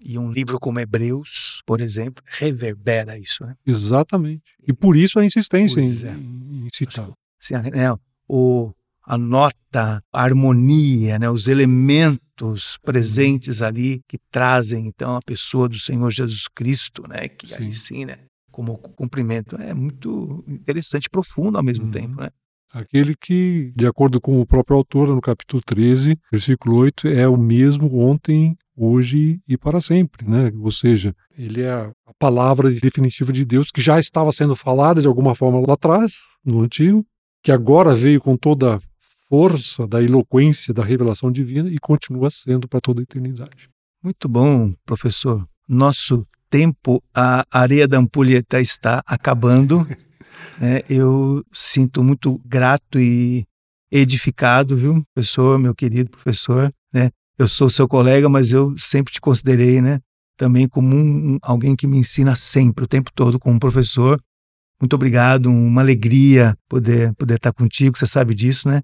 E 0.00 0.18
um 0.18 0.30
livro 0.30 0.58
como 0.60 0.78
Hebreus, 0.80 1.60
por 1.66 1.80
exemplo, 1.80 2.22
reverbera 2.26 3.18
isso, 3.18 3.44
né? 3.44 3.54
Exatamente. 3.66 4.42
E 4.66 4.72
por 4.72 4.96
isso 4.96 5.18
a 5.18 5.24
insistência 5.24 5.82
Pois 5.82 6.02
em, 6.02 6.06
é. 6.08 6.12
em- 6.12 6.68
citar. 6.72 7.10
Assim, 7.42 7.54
a- 7.54 7.62
né, 7.62 7.94
o, 8.28 8.72
a 9.04 9.16
nota, 9.18 10.02
a 10.12 10.22
harmonia, 10.22 11.18
né, 11.18 11.28
os 11.30 11.48
elementos 11.48 12.76
presentes 12.82 13.62
ali 13.62 14.00
que 14.06 14.18
trazem 14.30 14.86
então 14.86 15.16
a 15.16 15.20
pessoa 15.22 15.68
do 15.68 15.78
Senhor 15.78 16.10
Jesus 16.10 16.46
Cristo, 16.54 17.06
né, 17.08 17.28
que 17.28 17.54
aí 17.54 17.72
sim, 17.72 18.04
né, 18.04 18.18
como 18.50 18.76
cumprimento 18.78 19.56
é 19.56 19.72
muito 19.74 20.44
interessante, 20.46 21.06
e 21.06 21.10
profundo 21.10 21.56
ao 21.58 21.62
mesmo 21.64 21.84
Uhum. 21.86 21.90
tempo, 21.90 22.20
né? 22.20 22.28
Aquele 22.72 23.14
que, 23.14 23.72
de 23.74 23.86
acordo 23.86 24.20
com 24.20 24.40
o 24.40 24.46
próprio 24.46 24.76
autor, 24.76 25.08
no 25.08 25.20
capítulo 25.20 25.62
13, 25.64 26.18
versículo 26.30 26.78
8, 26.80 27.08
é 27.08 27.26
o 27.26 27.36
mesmo 27.36 27.98
ontem, 27.98 28.56
hoje 28.76 29.40
e 29.48 29.56
para 29.56 29.80
sempre, 29.80 30.28
né? 30.28 30.52
Ou 30.60 30.70
seja, 30.70 31.14
ele 31.36 31.62
é 31.62 31.72
a 31.72 32.14
palavra 32.18 32.70
definitiva 32.70 33.32
de 33.32 33.44
Deus 33.44 33.70
que 33.70 33.80
já 33.80 33.98
estava 33.98 34.30
sendo 34.30 34.54
falada 34.54 35.00
de 35.00 35.08
alguma 35.08 35.34
forma 35.34 35.58
lá 35.66 35.74
atrás, 35.74 36.12
no 36.44 36.60
antigo, 36.60 37.04
que 37.42 37.50
agora 37.50 37.94
veio 37.94 38.20
com 38.20 38.36
toda 38.36 38.76
a 38.76 38.80
força 39.28 39.86
da 39.86 40.02
eloquência 40.02 40.72
da 40.72 40.84
revelação 40.84 41.32
divina 41.32 41.68
e 41.68 41.78
continua 41.78 42.30
sendo 42.30 42.68
para 42.68 42.80
toda 42.80 43.00
a 43.00 43.02
eternidade. 43.02 43.68
Muito 44.02 44.28
bom, 44.28 44.72
professor. 44.86 45.46
Nosso 45.66 46.26
tempo, 46.48 47.02
a 47.14 47.44
areia 47.50 47.86
da 47.86 47.98
ampulheta 47.98 48.60
está 48.60 49.02
acabando. 49.06 49.86
né? 50.58 50.82
Eu 50.88 51.44
sinto 51.52 52.02
muito 52.02 52.40
grato 52.44 52.98
e 52.98 53.46
edificado, 53.90 54.76
viu, 54.76 55.02
professor, 55.14 55.58
meu 55.58 55.74
querido 55.74 56.10
professor. 56.10 56.72
Né? 56.92 57.10
Eu 57.38 57.48
sou 57.48 57.70
seu 57.70 57.88
colega, 57.88 58.28
mas 58.28 58.52
eu 58.52 58.76
sempre 58.76 59.12
te 59.12 59.20
considerei, 59.20 59.80
né, 59.80 60.00
também 60.36 60.68
como 60.68 60.94
um, 60.94 61.38
alguém 61.42 61.74
que 61.76 61.86
me 61.86 61.98
ensina 61.98 62.34
sempre, 62.36 62.84
o 62.84 62.88
tempo 62.88 63.10
todo, 63.14 63.38
como 63.38 63.58
professor. 63.58 64.20
Muito 64.80 64.94
obrigado, 64.94 65.46
uma 65.46 65.80
alegria 65.80 66.56
poder 66.68 67.12
poder 67.14 67.34
estar 67.34 67.52
contigo, 67.52 67.96
você 67.96 68.06
sabe 68.06 68.34
disso, 68.34 68.68
né? 68.68 68.82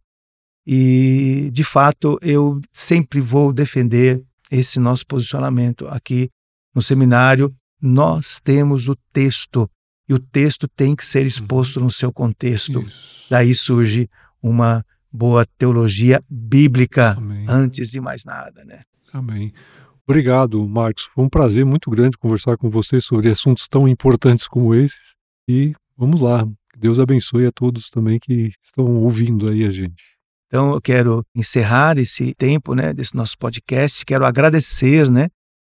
E 0.66 1.50
de 1.52 1.62
fato 1.62 2.18
eu 2.20 2.60
sempre 2.72 3.20
vou 3.20 3.52
defender 3.52 4.20
esse 4.50 4.80
nosso 4.80 5.06
posicionamento 5.06 5.86
aqui 5.88 6.30
no 6.74 6.82
seminário. 6.82 7.54
Nós 7.80 8.40
temos 8.42 8.88
o 8.88 8.96
texto 9.12 9.70
e 10.08 10.14
o 10.14 10.18
texto 10.18 10.68
tem 10.68 10.94
que 10.94 11.04
ser 11.04 11.26
exposto 11.26 11.80
no 11.80 11.90
seu 11.90 12.12
contexto. 12.12 12.82
Isso. 12.82 13.26
Daí 13.30 13.54
surge 13.54 14.08
uma 14.42 14.84
boa 15.10 15.46
teologia 15.58 16.22
bíblica 16.28 17.14
Amém. 17.16 17.46
antes 17.48 17.90
de 17.90 18.00
mais 18.00 18.24
nada, 18.24 18.64
né? 18.64 18.82
Amém. 19.12 19.52
Obrigado, 20.06 20.66
Marcos. 20.68 21.08
Foi 21.14 21.24
um 21.24 21.28
prazer 21.28 21.64
muito 21.64 21.88
grande 21.88 22.18
conversar 22.18 22.58
com 22.58 22.68
você 22.68 23.00
sobre 23.00 23.30
assuntos 23.30 23.66
tão 23.66 23.88
importantes 23.88 24.46
como 24.46 24.74
esses. 24.74 25.14
E 25.48 25.72
vamos 25.96 26.20
lá. 26.20 26.46
Deus 26.76 26.98
abençoe 26.98 27.46
a 27.46 27.52
todos 27.52 27.88
também 27.88 28.18
que 28.18 28.50
estão 28.62 28.84
ouvindo 28.96 29.48
aí 29.48 29.64
a 29.64 29.70
gente. 29.70 30.02
Então 30.46 30.74
eu 30.74 30.80
quero 30.80 31.24
encerrar 31.34 31.96
esse 31.98 32.34
tempo, 32.34 32.74
né, 32.74 32.92
desse 32.92 33.14
nosso 33.14 33.38
podcast. 33.38 34.04
Quero 34.04 34.26
agradecer, 34.26 35.10
né, 35.10 35.28